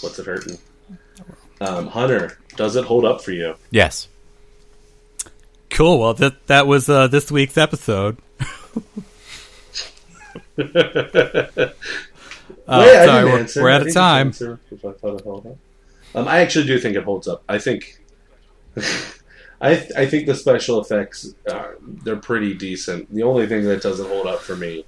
[0.00, 0.58] what's it hurting?
[1.60, 3.54] Um, Hunter, does it hold up for you?
[3.70, 4.08] Yes.
[5.70, 6.00] Cool.
[6.00, 8.16] Well, that that was uh, this week's episode.
[12.66, 14.28] Uh, Wait, sorry, we're, we're out of time.
[14.28, 15.56] I thought it held up.
[16.14, 17.42] Um, I actually do think it holds up.
[17.48, 18.00] I think,
[19.60, 21.72] I th- I think the special effects uh,
[22.04, 23.12] they're pretty decent.
[23.12, 24.84] The only thing that doesn't hold up for me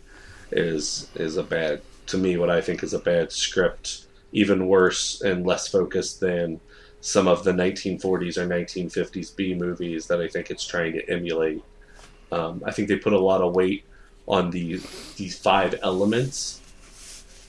[0.52, 5.20] is is a bad to me what I think is a bad script, even worse
[5.22, 6.60] and less focused than
[7.00, 11.62] some of the 1940s or 1950s B movies that I think it's trying to emulate.
[12.32, 13.84] Um, I think they put a lot of weight
[14.26, 14.80] on the
[15.16, 16.60] these five elements,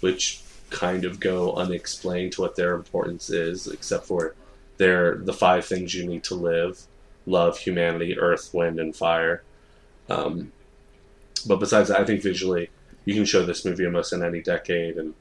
[0.06, 0.40] which
[0.70, 4.36] kind of go unexplained to what their importance is, except for
[4.78, 6.84] they're the five things you need to live:
[7.26, 9.42] love, humanity, earth, wind, and fire.
[10.08, 10.52] Um,
[11.48, 12.70] but besides that, I think visually
[13.06, 15.16] you can show this movie almost in any decade, and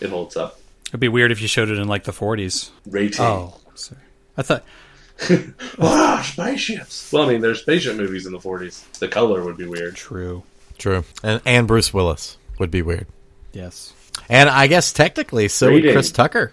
[0.00, 0.60] it holds up.
[0.86, 2.70] It'd be weird if you showed it in like the 40s.
[2.86, 3.20] Rating.
[3.20, 4.02] Oh, sorry.
[4.36, 4.64] I thought.
[5.80, 7.12] ah, spaceships.
[7.12, 8.98] Well, I mean, there's spaceship movies in the 40s.
[9.00, 9.96] The color would be weird.
[9.96, 10.44] True.
[10.78, 11.02] True.
[11.24, 13.08] And and Bruce Willis would be weird.
[13.52, 13.94] Yes.
[14.28, 16.52] And I guess technically, so would Chris Tucker.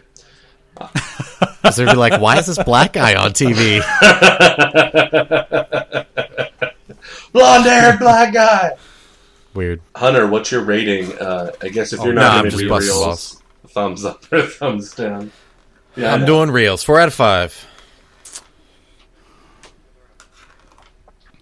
[1.62, 3.82] Because they'd be like, why is this black guy on TV?
[7.34, 8.72] Blonde haired black guy.
[9.56, 9.82] Weird.
[9.96, 11.12] Hunter, what's your rating?
[11.18, 14.06] Uh, I guess if Oh, you're no, not I'm going to just do reels, thumbs
[14.06, 15.32] up or thumbs down.
[15.96, 16.84] Yeah, I I'm doing reels.
[16.84, 17.66] Four out of five.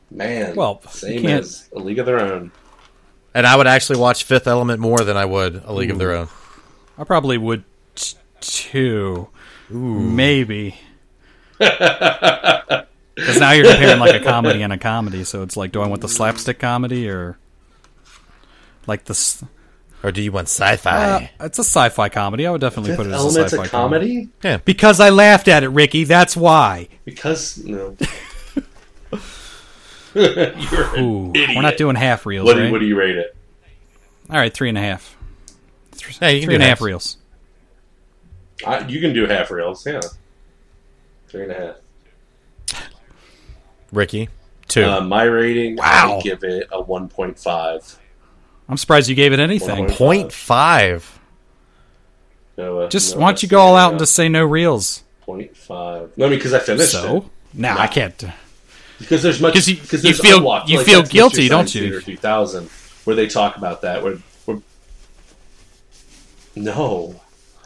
[0.09, 2.51] Man, Well, same as A League of Their Own.
[3.35, 6.13] And I would actually watch Fifth Element more than I would A League of Their
[6.13, 6.27] Own.
[6.97, 7.63] I probably would
[7.95, 9.29] t- too.
[9.69, 10.75] Maybe.
[13.15, 15.87] Because now you're comparing like a comedy and a comedy, so it's like, do I
[15.87, 17.37] want the slapstick comedy or
[18.87, 19.11] like the?
[19.13, 19.43] s-
[20.01, 21.29] Or do you want sci-fi?
[21.39, 22.47] Uh, it's a sci-fi comedy.
[22.47, 24.29] I would definitely Fifth put it as a a sci-fi comedy?
[24.43, 24.57] Yeah.
[24.57, 26.05] Because I laughed at it, Ricky.
[26.05, 26.87] That's why.
[27.05, 27.95] Because no.
[30.71, 31.49] You're an Ooh, idiot.
[31.55, 32.71] we're not doing half reels, What do, right?
[32.71, 33.35] what do you rate it?
[34.29, 35.15] All right, three and a half.
[35.97, 37.17] Th- Yeah, you can three do and a half reels.
[38.65, 39.99] I, you can do half reels, yeah.
[41.27, 41.55] Three and a
[42.71, 42.81] half.
[43.91, 44.29] Ricky,
[44.67, 44.83] two.
[44.85, 46.17] Uh, my rating, Wow.
[46.17, 47.97] I give it a 1.5.
[48.69, 49.85] I'm surprised you gave it anything.
[49.85, 51.19] One Point five.
[52.57, 55.03] No, uh, Just no, why don't you go all out and just say no reels?
[55.27, 56.17] 0.5.
[56.17, 57.23] No, I mean, because I finished So it.
[57.53, 58.23] no, I can't.
[58.99, 59.67] Because there's much.
[59.67, 61.81] you- because you feel- unlocked, you like feel guilty, don't you?
[61.81, 62.69] Theater 2000,
[63.05, 64.03] where they talk about that.
[64.03, 64.15] Where,
[64.45, 64.59] where
[66.55, 67.19] no,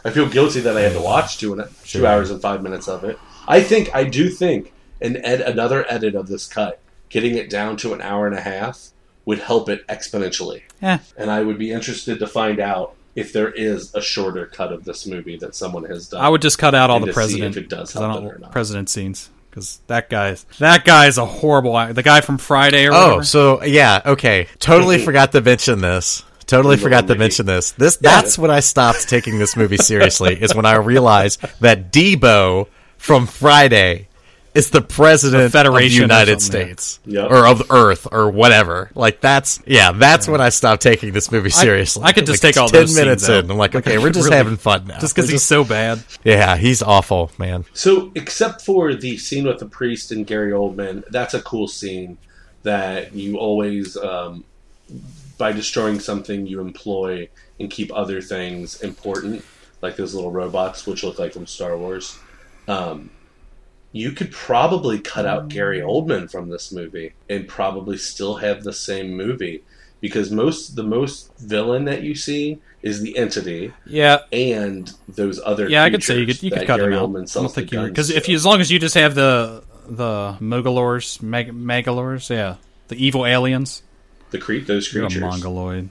[0.06, 2.64] I feel guilty that I had to watch two and a- two hours and five
[2.64, 3.20] minutes of it.
[3.48, 7.78] I think I do think an ed, another edit of this cut, getting it down
[7.78, 8.90] to an hour and a half,
[9.26, 10.62] would help it exponentially.
[10.82, 10.98] Eh.
[11.18, 14.86] And I would be interested to find out if there is a shorter cut of
[14.86, 16.22] this movie that someone has done.
[16.24, 17.58] I would just cut out all the president.
[17.58, 18.52] if it does 'cause I don't, it or not.
[18.52, 21.74] president scenes because that guy's that guy's a horrible.
[21.94, 23.24] The guy from Friday or Oh, whatever.
[23.24, 24.48] so yeah, okay.
[24.60, 26.24] Totally forgot to mention this.
[26.46, 27.72] Totally forgot to mention this.
[27.72, 30.40] This that's when I stopped taking this movie seriously.
[30.42, 34.08] is when I realized that Deebo from Friday
[34.58, 36.66] is the president The Federation of the United something.
[36.78, 37.30] States Yep.
[37.32, 38.90] or of Earth or whatever.
[38.96, 42.04] Like that's yeah, that's when I stopped taking this movie seriously.
[42.04, 43.44] I could just Like, take all ten those minutes scenes out.
[43.46, 43.52] in.
[43.52, 45.00] I'm like, Like, okay, we're just really- having fun now.
[45.00, 46.04] just because We're he's so bad.
[46.24, 47.66] yeah, he's awful, man.
[47.74, 52.18] So, except for the scene with the priest and Gary Oldman, that's a cool scene
[52.64, 54.44] that you always, um,
[55.38, 57.30] by destroying something, you employ
[57.60, 59.44] and keep other things important,
[59.82, 62.18] like those little robots, which look like from Star Wars.
[62.68, 63.10] Um,
[63.92, 65.50] you could probably cut out mm.
[65.50, 69.64] Gary Oldman from this movie and probably still have the same movie
[70.02, 75.70] because most the most villain that you see is the entity Yeah, and those other
[75.70, 77.10] yeah, I could say you could you could cut Gary him out.
[77.10, 79.16] Oldman I don't think you guns because if you as long as you just have
[79.16, 82.58] the the Mogalors, Meg, Megalors, yeah,
[82.90, 83.84] the evil aliens.
[84.32, 85.90] the creep those You're a mongoloid.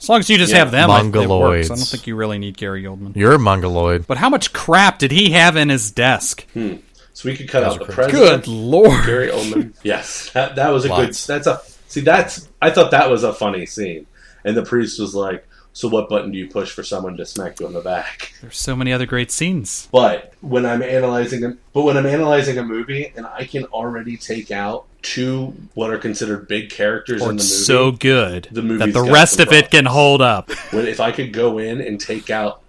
[0.00, 0.58] As long as you just Yeah.
[0.60, 1.70] have them, I- it works.
[1.70, 3.16] I don't think you really need Gary Oldman.
[3.16, 4.06] You're a mongoloid.
[4.06, 6.46] But how much crap did he have in his desk?
[6.52, 6.74] Hmm.
[7.14, 8.10] So we could cut Those out the crazy.
[8.12, 8.44] president.
[8.44, 9.04] Good lord!
[9.06, 9.74] Gary Oldman.
[9.82, 11.26] yes, that, that was a Lots.
[11.26, 11.34] good.
[11.34, 12.00] That's a see.
[12.00, 14.06] That's I thought that was a funny scene,
[14.44, 17.58] and the priest was like, "So what button do you push for someone to smack
[17.58, 19.88] you on the back?" There's so many other great scenes.
[19.90, 24.16] But when I'm analyzing a, but when I'm analyzing a movie, and I can already
[24.16, 28.62] take out two what are considered big characters Or in the movie, so good the
[28.62, 30.50] that the rest of it can hold up.
[30.72, 32.62] when if I could go in and take out.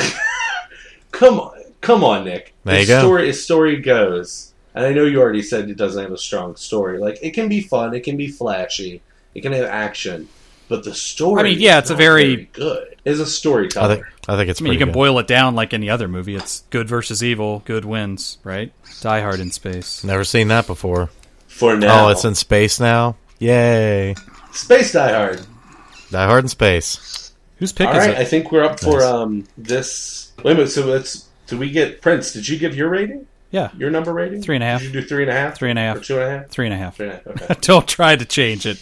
[1.10, 2.54] come on, come on, Nick.
[2.64, 3.00] There you As go.
[3.00, 6.56] Story, as story goes, and I know you already said it doesn't have a strong
[6.56, 6.98] story.
[6.98, 9.02] Like it can be fun, it can be flashy,
[9.34, 10.28] it can have action,
[10.68, 11.40] but the story.
[11.40, 12.86] I mean, yeah, it's a not very- good.
[13.06, 14.94] As a storyteller, think I think it's I mean, you can good.
[14.94, 16.34] boil it down like any other movie.
[16.36, 17.62] It's good versus evil.
[17.64, 18.72] Good wins, right?
[19.00, 20.04] Die Hard in space.
[20.04, 21.08] Never seen that before.
[21.50, 23.16] For now, Oh, it's in space now.
[23.38, 24.14] Yay!
[24.52, 25.40] Space Die Hard.
[26.10, 27.32] Die Hard in space.
[27.58, 29.02] Who's pick All is right, I think we're up for Nice.
[29.04, 30.32] um this.
[30.42, 30.70] Wait a minute.
[30.70, 31.28] So let's.
[31.46, 32.32] Did we get Prince?
[32.32, 33.26] Did you give your rating?
[33.50, 34.42] Yeah, Your number rating?
[34.42, 34.80] Three and a half.
[34.80, 35.56] Did you do three and a half?
[35.58, 35.96] Three and a half.
[35.96, 36.48] Or two and a half?
[36.50, 36.96] three and a half.
[36.96, 37.42] Three and a half.
[37.50, 37.60] Okay.
[37.62, 38.76] Don't try to change it.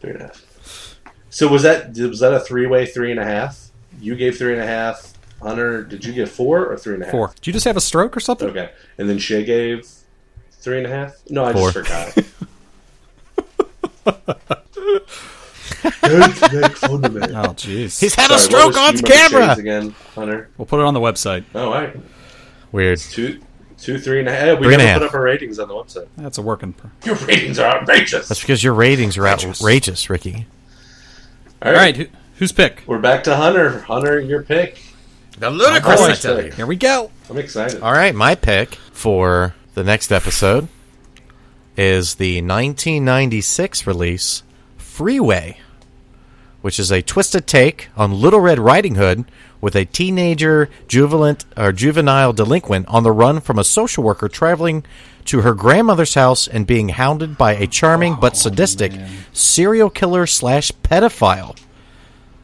[0.00, 0.96] Three and a half.
[1.30, 3.70] So was that was that a three way three and a half?
[4.00, 5.12] You gave three and a half.
[5.42, 7.12] Hunter, did you get four or three and a half?
[7.12, 7.32] Four.
[7.34, 8.48] Did you just have a stroke or something?
[8.50, 9.86] Okay, and then Shay gave
[10.64, 11.14] three and a half.
[11.30, 11.70] No, I Four.
[11.70, 12.16] just forgot.
[16.02, 17.20] Don't make fun of me.
[17.34, 18.00] Oh, jeez.
[18.00, 19.52] He's had a stroke on you camera.
[19.52, 20.48] Again, Hunter.
[20.56, 21.44] We'll put it on the website.
[21.54, 21.96] Oh, all right.
[22.72, 22.98] Weird.
[22.98, 23.40] Two,
[23.78, 24.58] two, three and a half.
[24.58, 26.06] We Three and a never put up our ratings on the website.
[26.16, 26.72] That's a working.
[26.72, 28.28] Per- Your ratings are outrageous.
[28.28, 30.46] That's because your ratings are outrageous, Ricky.
[31.62, 32.06] All All right, who,
[32.36, 32.82] whose pick?
[32.86, 33.80] We're back to Hunter.
[33.80, 34.80] Hunter, your pick.
[35.38, 36.52] The ludicrous, I I tell tell you.
[36.52, 37.10] Here we go.
[37.28, 37.82] I'm excited.
[37.82, 40.68] All right, my pick for the next episode
[41.76, 44.44] is the 1996 release
[44.76, 45.58] Freeway,
[46.62, 49.24] which is a twisted take on Little Red Riding Hood
[49.60, 54.84] with a teenager juvenile or juvenile delinquent on the run from a social worker traveling
[55.24, 58.92] to her grandmother's house and being hounded by a charming but oh, sadistic
[59.32, 61.58] serial killer slash pedophile.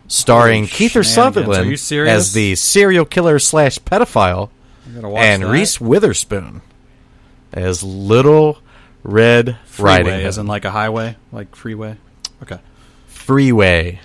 [0.09, 0.97] Starring shenanigans.
[0.97, 1.72] Are Sutherland
[2.09, 4.51] as the serial killer slash pedophile,
[4.89, 5.51] I gotta watch and that.
[5.51, 6.62] Reese Witherspoon
[7.53, 8.59] as Little
[9.03, 10.26] Red Riding Freeway, Hood.
[10.26, 11.96] as in like a highway, like freeway.
[12.42, 12.59] Okay.
[13.07, 14.01] Freeway.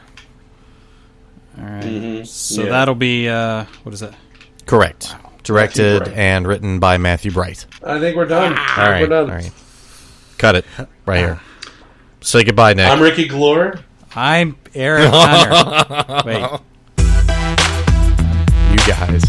[1.58, 1.84] All right.
[1.84, 2.28] Mhm.
[2.28, 2.70] So Yeah.
[2.70, 4.14] that'll be uh, what is that?
[4.66, 5.16] Correct.
[5.44, 6.18] Directed Bright.
[6.18, 7.66] and written by Matthew Bright.
[7.84, 8.54] I think we're done.
[8.54, 9.02] I think All right.
[9.02, 9.30] we're done.
[9.30, 9.52] All right.
[10.38, 10.66] Cut it
[11.06, 11.40] right here.
[12.22, 12.88] Say goodbye, Nick.
[12.90, 13.80] I'm Ricky Glore.
[14.16, 16.24] I'm Eric Hunter.
[16.26, 16.42] Wait.
[18.72, 19.24] you guys.